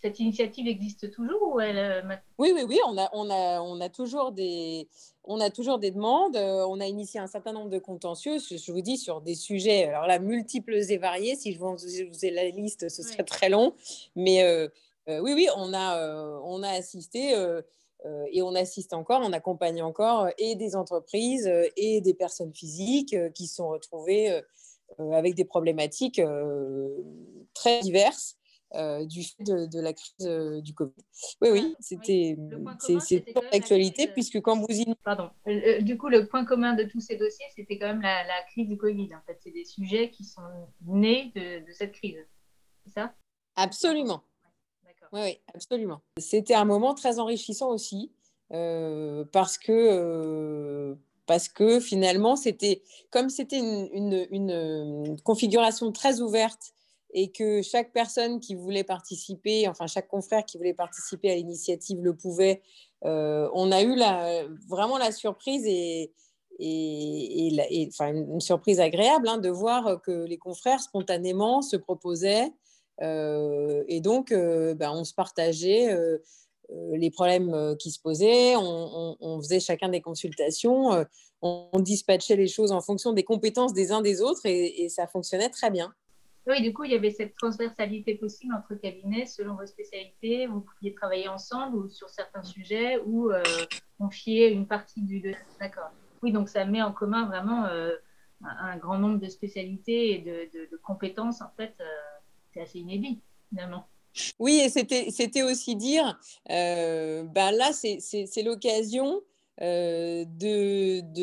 cette, 0.00 0.20
initiative 0.20 0.68
existe 0.68 1.10
toujours 1.10 1.54
ou 1.54 1.60
elle, 1.60 1.78
euh, 1.78 2.16
Oui, 2.38 2.52
oui, 2.54 2.62
oui, 2.68 2.78
on 2.86 2.96
a, 2.96 3.08
on, 3.12 3.30
a, 3.30 3.60
on, 3.60 3.80
a 3.80 3.88
toujours 3.88 4.32
des, 4.32 4.88
on 5.24 5.40
a 5.40 5.50
toujours 5.50 5.78
des 5.78 5.90
demandes. 5.90 6.36
On 6.36 6.80
a 6.80 6.86
initié 6.86 7.20
un 7.20 7.26
certain 7.26 7.52
nombre 7.52 7.70
de 7.70 7.78
contentieux, 7.78 8.38
je 8.38 8.72
vous 8.72 8.80
dis, 8.80 8.96
sur 8.96 9.20
des 9.20 9.34
sujets, 9.34 9.84
alors 9.84 10.06
là, 10.06 10.18
multiples 10.18 10.74
et 10.74 10.98
variés. 10.98 11.34
Si 11.36 11.52
je 11.52 11.58
vous 11.58 11.76
faisais 11.76 12.30
la 12.30 12.48
liste, 12.48 12.88
ce 12.88 13.02
serait 13.02 13.24
très 13.24 13.48
long. 13.48 13.74
Mais 14.14 14.42
euh, 14.44 14.68
oui, 15.08 15.32
oui, 15.34 15.48
on 15.56 15.72
a, 15.72 15.98
euh, 15.98 16.38
on 16.44 16.62
a 16.62 16.70
assisté 16.70 17.34
euh, 17.34 17.62
et 18.30 18.42
on 18.42 18.54
assiste 18.54 18.92
encore, 18.92 19.20
on 19.22 19.32
accompagne 19.32 19.82
encore 19.82 20.28
et 20.38 20.54
des 20.54 20.76
entreprises 20.76 21.50
et 21.76 22.00
des 22.00 22.14
personnes 22.14 22.54
physiques 22.54 23.16
qui 23.34 23.46
sont 23.46 23.68
retrouvées 23.68 24.40
avec 25.12 25.34
des 25.34 25.44
problématiques 25.44 26.20
très 27.54 27.80
diverses. 27.80 28.36
du 28.74 29.24
fait 29.24 29.42
de, 29.42 29.80
la 29.80 29.92
crise 29.92 30.62
du 30.62 30.74
Covid. 30.74 30.92
Oui, 31.40 31.48
oui, 31.50 31.76
c'était 31.80 32.36
c'est 33.00 33.24
l'actualité 33.52 34.06
puisque 34.06 34.40
quand 34.40 34.56
vous 34.56 34.70
y... 34.70 34.94
Pardon. 35.02 35.30
du 35.80 35.96
coup, 35.98 36.08
le 36.08 36.28
point 36.28 36.44
commun 36.44 36.74
de 36.74 36.84
tous 36.84 37.00
ces 37.00 37.16
dossiers, 37.16 37.46
c'était 37.56 37.78
quand 37.78 37.88
même 37.88 38.02
la, 38.02 38.42
crise 38.52 38.68
du 38.68 38.76
Covid. 38.76 39.08
En 39.16 39.22
fait, 39.26 39.38
c'est 39.42 39.52
des 39.52 39.64
sujets 39.64 40.10
qui 40.10 40.22
sont 40.22 40.42
nés 40.86 41.32
de, 41.34 41.66
de 41.66 41.72
cette 41.72 41.92
crise. 41.92 42.18
C'est 42.84 42.92
ça? 42.92 43.14
Absolument. 43.56 44.22
Oui, 45.12 45.38
absolument. 45.54 46.00
C'était 46.18 46.54
un 46.54 46.64
moment 46.64 46.94
très 46.94 47.18
enrichissant 47.18 47.70
aussi 47.70 48.10
euh, 48.52 49.24
parce 49.32 49.58
que 49.58 49.72
euh, 49.72 50.94
parce 51.26 51.48
que 51.48 51.80
finalement 51.80 52.36
c'était 52.36 52.82
comme 53.10 53.28
c'était 53.28 53.58
une, 53.58 54.26
une, 54.30 55.16
configuration 55.24 55.90
très 55.90 56.20
ouverte 56.20 56.72
et 57.12 57.32
que 57.32 57.62
chaque 57.62 57.92
personne 57.92 58.38
qui 58.38 58.54
voulait 58.54 58.84
participer, 58.84 59.66
enfin 59.68 59.88
chaque 59.88 60.06
confrère 60.06 60.44
qui 60.44 60.58
voulait 60.58 60.74
participer 60.74 61.30
à 61.30 61.34
l'initiative 61.34 62.00
le 62.02 62.14
pouvait. 62.14 62.62
Euh, 63.04 63.48
on 63.52 63.72
a 63.72 63.82
eu 63.82 63.96
la, 63.96 64.44
vraiment 64.68 64.98
la 64.98 65.10
surprise 65.10 65.64
et, 65.66 66.12
et, 66.58 67.88
enfin, 67.88 68.14
une 68.14 68.40
surprise 68.40 68.80
agréable 68.80 69.28
hein, 69.28 69.38
de 69.38 69.48
voir 69.48 70.00
que 70.02 70.24
les 70.24 70.38
confrères 70.38 70.80
spontanément 70.80 71.62
se 71.62 71.76
proposaient 71.76 72.52
et 73.00 74.00
donc, 74.00 74.30
ben, 74.30 74.90
on 74.92 75.04
se 75.04 75.14
partageait 75.14 75.94
les 76.70 77.10
problèmes 77.10 77.76
qui 77.78 77.90
se 77.90 78.00
posaient, 78.00 78.54
on, 78.56 79.40
faisait 79.40 79.60
chacun 79.60 79.88
des 79.88 80.00
consultations, 80.00 81.06
on, 81.42 81.80
dispatchait 81.80 82.36
les 82.36 82.48
choses 82.48 82.72
en 82.72 82.80
fonction 82.80 83.12
des 83.12 83.24
compétences 83.24 83.74
des 83.74 83.92
uns 83.92 84.02
des 84.02 84.22
autres 84.22 84.42
et 84.44 84.88
ça 84.88 85.06
fonctionnait 85.06 85.50
très 85.50 85.70
bien. 85.70 85.94
Oui, 86.46 86.62
du 86.62 86.72
coup, 86.72 86.84
il 86.84 86.92
y 86.92 86.94
avait 86.94 87.10
cette 87.10 87.34
transversalité 87.34 88.14
possible 88.14 88.54
entre 88.54 88.76
cabinets 88.76 89.26
selon 89.26 89.56
vos 89.56 89.66
spécialités. 89.66 90.46
Vous 90.46 90.60
pouviez 90.60 90.94
travailler 90.94 91.26
ensemble 91.26 91.76
ou 91.76 91.88
sur 91.88 92.08
certains 92.08 92.44
sujets 92.44 93.00
ou 93.04 93.30
euh, 93.30 93.42
confier 93.98 94.52
une 94.52 94.66
partie 94.66 95.02
du. 95.02 95.34
D'accord. 95.58 95.90
Oui, 96.22 96.30
donc 96.30 96.48
ça 96.48 96.64
met 96.64 96.82
en 96.82 96.92
commun 96.92 97.26
vraiment 97.26 97.64
euh, 97.64 97.96
un 98.42 98.76
grand 98.76 98.96
nombre 98.96 99.18
de 99.18 99.28
spécialités 99.28 100.12
et 100.12 100.18
de, 100.18 100.76
compétences. 100.84 101.42
En 101.42 101.50
fait, 101.56 101.74
euh, 101.80 101.84
Oui, 104.38 104.62
et 104.64 104.68
c'était 104.70 105.42
aussi 105.42 105.76
dire, 105.76 106.18
ben 106.48 107.50
là, 107.52 107.72
c'est 107.72 108.42
l'occasion 108.42 109.22
euh, 109.62 110.26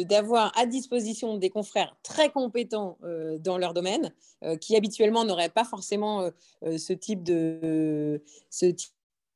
d'avoir 0.10 0.52
à 0.58 0.66
disposition 0.66 1.38
des 1.38 1.52
confrères 1.52 1.96
très 2.02 2.32
compétents 2.32 2.98
euh, 3.04 3.38
dans 3.38 3.60
leur 3.60 3.76
domaine, 3.76 4.12
euh, 4.44 4.58
qui 4.58 4.76
habituellement 4.76 5.24
n'auraient 5.24 5.50
pas 5.50 5.66
forcément 5.66 6.30
ce 6.64 6.94
type 6.94 7.24
de 7.24 8.24
ce 8.50 8.66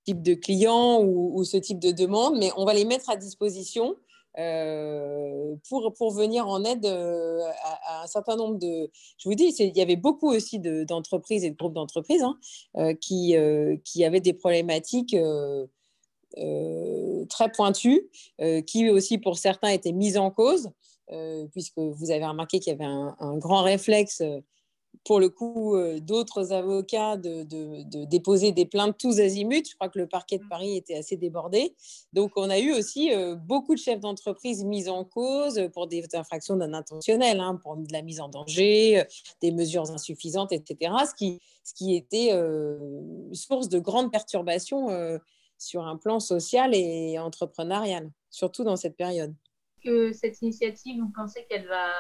type 0.08 0.22
de 0.22 0.34
clients 0.34 1.02
ou, 1.04 1.44
ce 1.44 1.58
type 1.58 1.80
de 1.80 1.92
demande, 1.92 2.38
mais 2.38 2.52
on 2.58 2.66
va 2.66 2.74
les 2.74 2.86
mettre 2.86 3.10
à 3.10 3.16
disposition 3.16 3.96
pour, 5.70 5.94
pour 5.98 6.12
venir 6.12 6.48
en 6.48 6.64
aide 6.64 6.86
à, 6.86 8.04
un 8.04 8.08
certain 8.08 8.36
nombre 8.36 8.58
de... 8.60 8.90
Je 9.18 9.28
vous 9.28 9.36
dis, 9.36 9.54
il 9.60 9.76
y 9.76 9.82
avait 9.82 9.96
beaucoup 9.96 10.30
aussi 10.30 10.60
d'entreprises 10.60 11.44
et 11.44 11.50
de 11.50 11.56
groupes 11.56 11.74
d'entreprises 11.74 12.24
hein, 12.24 12.94
qui, 12.96 13.36
qui 13.84 14.06
avaient 14.06 14.22
des 14.22 14.34
problématiques 14.34 15.16
euh, 16.38 17.26
très 17.30 17.52
pointu 17.52 18.10
euh, 18.42 18.62
qui 18.62 18.90
aussi 18.90 19.18
pour 19.18 19.38
certains 19.38 19.70
étaient 19.70 19.92
mis 19.92 20.18
en 20.18 20.30
cause, 20.30 20.70
euh, 21.12 21.48
puisque 21.52 21.78
vous 21.78 22.12
avez 22.12 22.26
remarqué 22.26 22.60
qu'il 22.60 22.72
y 22.72 22.76
avait 22.76 22.86
un, 22.86 23.38
grand 23.38 23.64
réflexe 23.64 24.22
pour 25.06 25.20
le 25.20 25.30
coup 25.30 25.76
d'autres 26.02 26.54
avocats 26.54 27.18
de, 27.18 27.44
déposer 28.06 28.52
des 28.52 28.66
plaintes 28.66 28.98
tous 28.98 29.20
azimuts. 29.20 29.70
Je 29.70 29.76
crois 29.76 29.90
que 29.90 30.00
le 30.00 30.08
parquet 30.08 30.38
de 30.38 30.44
Paris 30.50 30.78
était 30.78 30.96
assez 30.96 31.18
débordé. 31.18 31.76
Donc 32.14 32.32
on 32.36 32.50
a 32.50 32.60
eu 32.60 32.74
aussi 32.74 33.12
beaucoup 33.46 33.76
de 33.76 33.80
chefs 33.80 34.00
d'entreprise 34.00 34.64
mis 34.64 34.90
en 34.90 35.04
cause 35.04 35.70
pour 35.74 35.88
des 35.88 36.06
infractions 36.14 36.56
non 36.56 36.74
intentionnelles, 36.74 37.40
hein, 37.40 37.60
pour 37.62 37.78
de 37.78 37.92
la 37.92 38.02
mise 38.02 38.20
en 38.20 38.30
danger, 38.30 39.04
des 39.42 39.52
mesures 39.52 39.90
insuffisantes, 39.92 40.52
etc. 40.52 40.92
Ce 41.08 41.14
qui, 41.14 41.40
ce 41.64 41.74
qui 41.74 41.96
était 41.96 42.32
source 43.34 43.70
de 43.70 43.80
grandes 43.80 44.12
perturbations 44.12 44.90
sur 45.58 45.86
un 45.86 45.98
plan 45.98 46.20
social 46.20 46.74
et 46.74 47.18
entrepreneurial, 47.20 48.12
surtout 48.30 48.64
dans 48.64 48.76
cette 48.76 48.96
période. 48.96 49.34
Que 49.84 50.12
cette 50.12 50.42
initiative, 50.42 51.02
vous 51.02 51.12
pensez 51.16 51.46
qu'elle 51.50 51.68
va, 51.68 51.92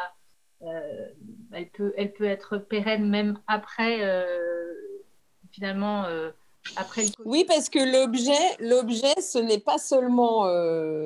euh, 0.64 1.08
elle, 1.54 1.70
peut, 1.70 1.94
elle 1.98 2.14
peut 2.14 2.26
être 2.26 2.58
pérenne 2.58 3.08
même 3.10 3.40
après, 3.48 4.00
euh, 4.02 4.74
finalement, 5.52 6.06
euh, 6.06 6.32
après 6.76 7.04
le 7.04 7.10
Oui, 7.26 7.46
parce 7.48 7.70
que 7.70 7.80
l'objet, 7.80 9.22
ce 9.22 9.38
n'est 9.38 9.60
pas 9.60 9.78
seulement, 9.78 10.46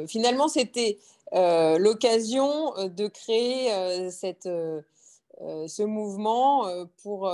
finalement, 0.07 0.47
c'était 0.47 0.97
l'occasion 1.33 2.73
de 2.87 3.07
créer 3.07 4.09
cette 4.09 4.49
ce 5.43 5.81
mouvement 5.83 6.65
pour 7.03 7.31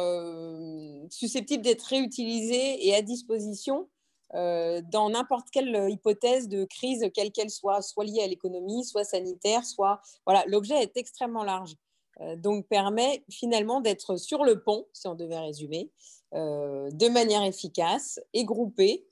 susceptible 1.09 1.63
d'être 1.63 1.83
réutilisé 1.83 2.87
et 2.87 2.95
à 2.95 3.01
disposition 3.01 3.87
dans 4.33 5.09
n'importe 5.09 5.49
quelle 5.51 5.87
hypothèse 5.89 6.49
de 6.49 6.65
crise, 6.65 7.05
quelle 7.13 7.31
qu'elle 7.31 7.49
soit, 7.49 7.81
soit 7.81 8.03
liée 8.03 8.23
à 8.23 8.27
l'économie, 8.27 8.83
soit 8.83 9.05
sanitaire, 9.05 9.63
soit... 9.63 10.01
Voilà, 10.25 10.43
l'objet 10.47 10.75
est 10.81 10.97
extrêmement 10.97 11.45
large. 11.45 11.75
Euh, 12.21 12.35
donc 12.35 12.67
permet 12.67 13.23
finalement 13.29 13.81
d'être 13.81 14.17
sur 14.17 14.43
le 14.43 14.61
pont, 14.61 14.87
si 14.93 15.07
on 15.07 15.15
devait 15.15 15.39
résumer, 15.39 15.91
de 16.33 17.09
manière 17.09 17.43
efficace 17.43 18.19
et 18.33 18.43
groupée 18.43 19.07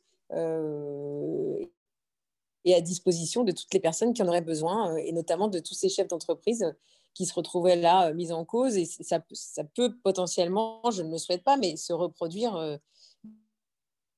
et 2.66 2.76
à 2.76 2.82
disposition 2.82 3.46
de 3.46 3.54
toutes 3.54 3.74
les 3.74 3.80
personnes 3.80 4.14
qui 4.14 4.22
en 4.22 4.28
auraient 4.28 4.42
besoin, 4.42 4.98
et 4.98 5.14
notamment 5.14 5.48
de 5.48 5.60
tous 5.60 5.76
ces 5.76 5.88
chefs 5.88 6.10
d'entreprise 6.10 6.76
qui 7.14 7.26
se 7.26 7.34
retrouvaient 7.34 7.78
là 7.78 8.12
mis 8.12 8.34
en 8.34 8.44
cause. 8.44 8.76
Et 8.76 8.84
ça, 8.84 9.24
ça, 9.32 9.64
peut 9.64 9.96
potentiellement, 10.04 10.82
je 10.92 11.04
ne 11.04 11.12
le 11.12 11.18
souhaite 11.18 11.46
pas, 11.46 11.56
mais 11.56 11.78
se 11.78 11.94
reproduire 11.94 12.78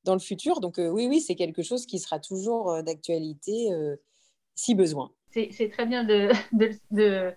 dans 0.08 0.14
le 0.14 0.20
futur. 0.20 0.60
Donc 0.60 0.80
euh, 0.80 0.90
oui, 0.90 1.06
oui, 1.08 1.22
c'est 1.22 1.36
quelque 1.36 1.62
chose 1.62 1.86
qui 1.86 2.00
sera 2.00 2.20
toujours 2.20 2.72
euh, 2.72 2.82
d'actualité 2.82 3.72
euh, 3.72 3.96
si 4.56 4.74
besoin. 4.74 5.12
C'est 5.30 5.70
très 5.72 5.86
bien 5.86 6.04
de, 6.04 6.32
de, 6.92 7.32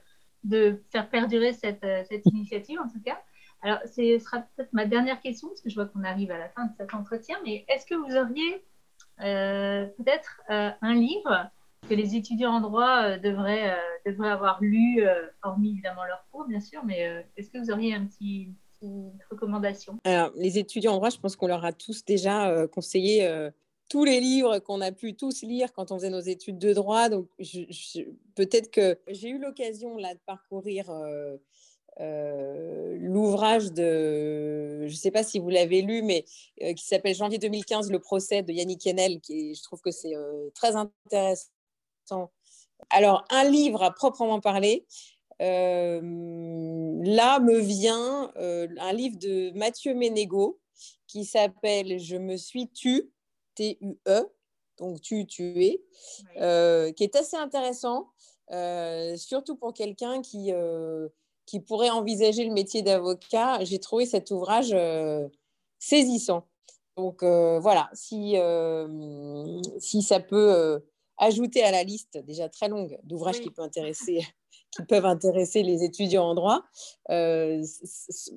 faire 0.91 1.09
perdurer 1.11 1.53
cette, 1.53 1.87
cette, 2.09 2.27
initiative, 2.27 2.81
en 2.81 2.89
tout 2.89 3.01
cas. 3.05 3.21
Alors, 3.63 3.79
ce 3.85 4.19
sera 4.19 4.41
peut-être 4.41 4.73
ma 4.73 4.87
dernière 4.87 5.21
question, 5.21 5.49
parce 5.49 5.61
que 5.61 5.69
je 5.69 5.75
vois 5.75 5.87
qu'on 5.87 6.05
arrive 6.05 6.31
à 6.31 6.39
la 6.39 6.49
fin 6.49 6.67
de 6.67 6.73
cet 6.79 6.95
entretien, 6.95 7.37
mais 7.45 7.65
est-ce 7.69 7.85
que 7.87 7.95
vous 7.95 8.17
auriez 8.17 8.65
peut-être 9.19 10.41
un 10.49 10.95
livre 10.95 11.51
que 11.89 11.95
les 11.95 12.17
étudiants 12.17 12.55
en 12.55 12.61
droit 12.61 13.19
devraient, 13.19 13.77
devraient 14.07 14.31
avoir 14.31 14.63
lu, 14.63 15.05
hormis 15.43 15.73
évidemment 15.73 16.05
leur 16.05 16.27
cours, 16.33 16.47
bien 16.47 16.61
sûr, 16.61 16.83
mais 16.87 17.27
est-ce 17.37 17.51
que 17.51 17.59
vous 17.59 17.71
auriez 17.71 17.95
un 17.95 18.07
petit, 18.07 18.55
recommandations 19.31 19.99
Alors, 20.05 20.33
les 20.37 20.59
étudiants 20.59 20.93
en 20.93 20.97
droit, 20.97 21.11
je 21.11 21.19
pense 21.19 21.37
qu'on 21.37 21.47
leur 21.47 21.65
a 21.65 21.73
tous 21.73 22.05
déjà 22.05 22.49
euh, 22.49 22.67
conseillé 22.67 23.27
euh, 23.27 23.51
tous 23.91 24.05
les 24.05 24.21
livres 24.21 24.61
qu'on 24.61 24.81
a 24.81 24.93
pu 24.93 25.15
tous 25.15 25.43
lire 25.43 25.75
quand 25.75 25.93
on 25.93 25.97
faisait 25.97 26.09
nos 26.09 26.21
études 26.21 26.59
de 26.59 26.73
droit. 26.73 27.11
Donc, 27.11 27.29
peut-être 28.35 28.71
que 28.71 28.99
j'ai 29.09 29.29
eu 29.29 29.39
l'occasion 29.39 29.99
là 29.99 30.15
de 30.15 30.21
parcourir 30.25 30.91
euh, 30.91 31.37
l'ouvrage 32.99 33.73
de, 33.73 34.87
je 34.87 34.93
ne 34.93 34.97
sais 34.97 35.11
pas 35.11 35.23
si 35.23 35.39
vous 35.39 35.51
l'avez 35.51 35.83
lu, 35.83 36.03
mais 36.03 36.25
qui 36.57 36.87
s'appelle 36.87 37.15
Janvier 37.15 37.39
2015, 37.39 37.91
le 37.91 37.99
procès 37.99 38.43
de 38.43 38.53
Yannick 38.53 38.87
Enel, 38.87 39.21
qui 39.21 39.55
je 39.55 39.63
trouve 39.63 39.83
que 39.83 39.91
c'est 39.91 40.15
très 40.55 40.77
intéressant. 40.77 41.51
Alors, 42.89 43.25
un 43.29 43.45
livre 43.45 43.83
à 43.83 43.91
proprement 43.91 44.41
parler, 44.41 44.87
euh, 45.41 46.01
là 47.03 47.41
me 47.41 47.59
vient 47.59 48.31
euh, 48.37 48.69
un 48.79 48.93
livre 48.93 49.19
de 49.19 49.57
Mathieu 49.57 49.95
Ménégo 49.95 50.61
qui 51.07 51.25
s'appelle 51.25 51.99
Je 51.99 52.17
me 52.17 52.37
suis 52.37 52.69
tu, 52.69 53.11
T-U-E, 53.61 54.27
donc 54.79 55.01
tu, 55.03 55.27
tué, 55.27 55.85
euh, 56.39 56.91
qui 56.93 57.05
est 57.05 57.15
assez 57.15 57.37
intéressant, 57.37 58.09
surtout 59.17 59.57
pour 59.57 59.75
quelqu'un 59.75 60.23
qui, 60.23 60.51
qui 61.45 61.61
pourrait 61.61 61.91
envisager 61.91 62.45
le 62.45 62.53
métier 62.53 62.83
d'avocat. 62.83 63.63
J'ai 63.65 63.79
trouvé 63.79 64.07
cet 64.07 64.31
ouvrage 64.31 64.75
saisissant. 65.79 66.47
Donc 66.97 67.23
voilà, 67.23 67.91
si, 67.93 68.37
si 69.79 70.03
ça 70.03 70.21
peut 70.21 70.83
ajouter 71.19 71.63
à 71.63 71.71
la 71.71 71.85
liste 71.85 72.17
déjà 72.25 72.49
très 72.49 72.69
longue 72.69 72.99
d'ouvrages 73.05 73.41
qui 73.41 73.51
peut 73.51 73.63
intéresser 73.63 74.25
qui 74.71 74.83
peuvent 74.85 75.07
intéresser 75.07 75.63
les 75.63 75.83
étudiants 75.83 76.29
en 76.29 76.35
droit. 76.35 76.65
Euh, 77.11 77.63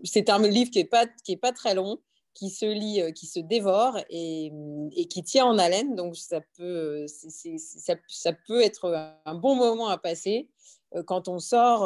c'est 0.03 0.29
un 0.29 0.39
livre 0.47 0.71
qui 0.71 0.79
n'est 0.79 0.85
pas, 0.85 1.05
qui 1.23 1.33
est 1.33 1.37
pas 1.37 1.51
très 1.51 1.75
long, 1.75 1.99
qui 2.33 2.49
se 2.49 2.65
lit, 2.65 3.01
euh, 3.01 3.11
qui 3.11 3.25
se 3.25 3.39
dévore 3.39 3.97
et, 4.09 4.51
et 4.95 5.07
qui 5.07 5.23
tient 5.23 5.45
en 5.45 5.57
haleine. 5.57 5.95
Donc, 5.95 6.15
ça 6.15 6.41
peut, 6.57 7.05
ça, 7.07 7.95
ça, 8.07 8.33
peut 8.47 8.61
être 8.61 8.93
un 9.25 9.35
bon 9.35 9.55
moment 9.55 9.87
à 9.87 9.97
passer 9.97 10.49
euh, 10.95 11.03
quand 11.03 11.27
on 11.27 11.39
sort 11.39 11.81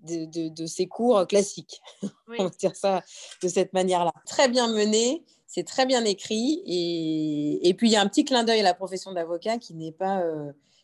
de, 0.00 0.24
de, 0.26 0.48
de, 0.48 0.66
ces 0.66 0.86
cours 0.86 1.26
classiques. 1.26 1.80
on 2.38 2.44
va 2.44 2.50
dire 2.50 2.76
ça 2.76 3.02
de 3.42 3.48
cette 3.48 3.72
manière-là. 3.72 4.12
Très 4.26 4.48
bien 4.48 4.68
mené. 4.68 5.24
C'est 5.46 5.64
très 5.64 5.84
bien 5.84 6.04
écrit 6.06 6.62
et, 6.64 7.68
et 7.68 7.74
puis 7.74 7.90
il 7.90 7.92
y 7.92 7.96
a 7.96 8.00
un 8.00 8.08
petit 8.08 8.24
clin 8.24 8.42
d'œil 8.42 8.60
à 8.60 8.62
la 8.62 8.72
profession 8.72 9.12
d'avocat 9.12 9.58
qui 9.58 9.74
n'est 9.74 9.92
pas 9.92 10.24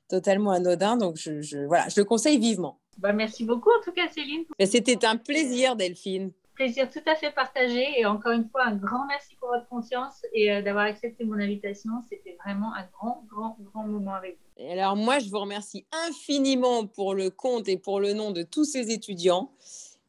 totalement 0.09 0.51
anodin. 0.51 0.97
Donc, 0.97 1.17
je, 1.17 1.65
voilà, 1.67 1.89
je 1.89 2.01
le 2.01 2.05
conseille 2.05 2.39
vivement. 2.39 2.79
Bah, 2.99 3.13
merci 3.13 3.45
beaucoup, 3.45 3.71
en 3.71 3.83
tout 3.83 3.93
cas, 3.93 4.09
Céline. 4.13 4.45
C'était 4.67 5.05
un 5.05 5.17
plaisir, 5.17 5.77
Delphine. 5.77 6.33
Plaisir 6.59 6.91
tout 6.91 7.01
à 7.07 7.15
fait 7.15 7.31
partagé. 7.31 7.87
Et 7.99 8.05
encore 8.05 8.33
une 8.33 8.49
fois, 8.51 8.65
un 8.65 8.75
grand 8.75 9.07
merci 9.07 9.37
pour 9.37 9.49
votre 9.49 9.69
confiance 9.69 10.27
et 10.33 10.51
euh, 10.53 10.61
d'avoir 10.61 10.87
accepté 10.87 11.25
mon 11.25 11.39
invitation. 11.39 11.91
C'était 12.11 12.37
vraiment 12.45 12.75
un 12.75 12.85
grand, 12.93 13.25
grand, 13.31 13.57
grand 13.61 13.85
moment 13.85 14.15
avec 14.15 14.33
vous. 14.33 14.65
Et 14.65 14.73
alors, 14.73 14.97
moi, 14.97 15.21
je 15.21 15.31
vous 15.31 15.39
remercie 15.39 15.87
infiniment 16.09 16.87
pour 16.87 17.15
le 17.15 17.31
compte 17.31 17.69
et 17.69 17.77
pour 17.77 18.01
le 18.01 18.13
nom 18.13 18.33
de 18.33 18.43
tous 18.43 18.65
ces 18.65 18.91
étudiants 18.91 19.53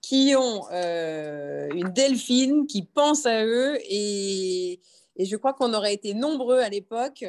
qui 0.01 0.33
ont 0.35 0.65
euh, 0.71 1.69
une 1.75 1.89
Delphine, 1.89 2.65
qui 2.65 2.83
pense 2.83 3.27
à 3.27 3.45
eux. 3.45 3.77
Et 3.87 4.79
je 5.19 5.35
crois 5.35 5.53
qu'on 5.53 5.73
aurait 5.75 5.93
été 5.93 6.15
nombreux 6.15 6.59
à 6.59 6.69
l'époque 6.69 7.25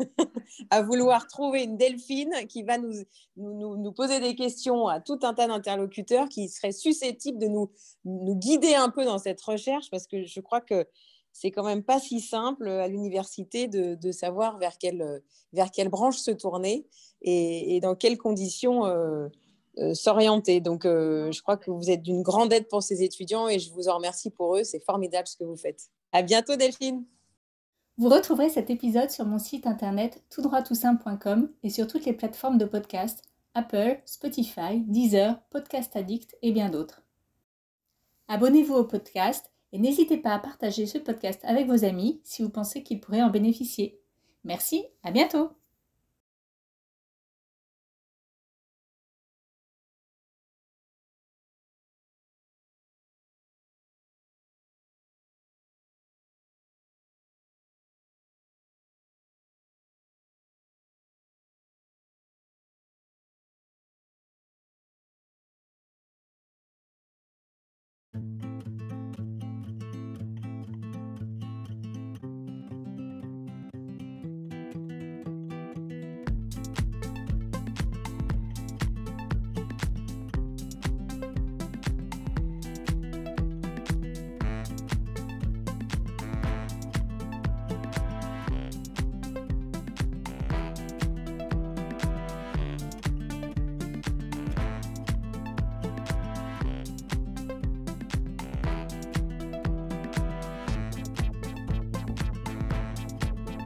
à 0.70 0.82
vouloir 0.82 1.26
trouver 1.26 1.64
une 1.64 1.76
Delphine 1.76 2.34
qui 2.48 2.62
va 2.62 2.78
nous, 2.78 2.92
nous, 3.36 3.92
poser 3.92 4.20
des 4.20 4.34
questions 4.34 4.88
à 4.88 5.00
tout 5.00 5.18
un 5.22 5.34
tas 5.34 5.46
d'interlocuteurs 5.46 6.28
qui 6.28 6.48
seraient 6.48 6.72
susceptibles 6.72 7.38
de 7.38 7.46
nous, 7.46 7.70
nous 8.04 8.34
guider 8.34 8.74
un 8.74 8.90
peu 8.90 9.04
dans 9.04 9.18
cette 9.18 9.40
recherche 9.40 9.90
parce 9.90 10.06
que 10.06 10.24
je 10.24 10.40
crois 10.40 10.60
que 10.60 10.86
c'est 11.32 11.50
quand 11.50 11.64
même 11.64 11.82
pas 11.82 11.98
si 11.98 12.20
simple 12.20 12.68
à 12.68 12.88
l'université 12.88 13.66
de, 13.66 14.12
savoir 14.12 14.58
vers 14.58 14.76
quelle, 14.78 15.22
vers 15.52 15.70
quelle 15.70 15.88
branche 15.88 16.18
se 16.18 16.30
tourner 16.30 16.86
et, 17.22 17.80
dans 17.80 17.94
quelles 17.94 18.18
conditions 18.18 18.84
euh, 18.86 19.28
euh, 19.78 19.94
s'orienter. 19.94 20.60
Donc, 20.60 20.84
euh, 20.84 21.32
je 21.32 21.40
crois 21.40 21.56
que 21.56 21.70
vous 21.70 21.90
êtes 21.90 22.02
d'une 22.02 22.22
grande 22.22 22.52
aide 22.52 22.68
pour 22.68 22.82
ces 22.82 23.02
étudiants 23.02 23.48
et 23.48 23.58
je 23.58 23.72
vous 23.72 23.88
en 23.88 23.96
remercie 23.96 24.30
pour 24.30 24.56
eux. 24.56 24.64
C'est 24.64 24.84
formidable 24.84 25.26
ce 25.26 25.36
que 25.36 25.44
vous 25.44 25.56
faites. 25.56 25.88
À 26.12 26.22
bientôt, 26.22 26.56
Delphine. 26.56 27.04
Vous 27.98 28.08
retrouverez 28.08 28.48
cet 28.48 28.70
épisode 28.70 29.10
sur 29.10 29.26
mon 29.26 29.38
site 29.38 29.66
internet 29.66 30.24
toutdroittoutsimple.com 30.30 31.50
et 31.62 31.70
sur 31.70 31.86
toutes 31.86 32.06
les 32.06 32.14
plateformes 32.14 32.56
de 32.56 32.64
podcast 32.64 33.22
Apple, 33.54 34.00
Spotify, 34.06 34.80
Deezer, 34.86 35.38
Podcast 35.50 35.94
Addict 35.94 36.36
et 36.40 36.52
bien 36.52 36.70
d'autres. 36.70 37.02
Abonnez-vous 38.28 38.74
au 38.74 38.84
podcast 38.84 39.52
et 39.72 39.78
n'hésitez 39.78 40.16
pas 40.16 40.34
à 40.34 40.38
partager 40.38 40.86
ce 40.86 40.96
podcast 40.96 41.40
avec 41.44 41.66
vos 41.66 41.84
amis 41.84 42.22
si 42.24 42.42
vous 42.42 42.50
pensez 42.50 42.82
qu'ils 42.82 43.00
pourraient 43.00 43.22
en 43.22 43.30
bénéficier. 43.30 44.00
Merci, 44.44 44.86
à 45.02 45.10
bientôt 45.10 45.50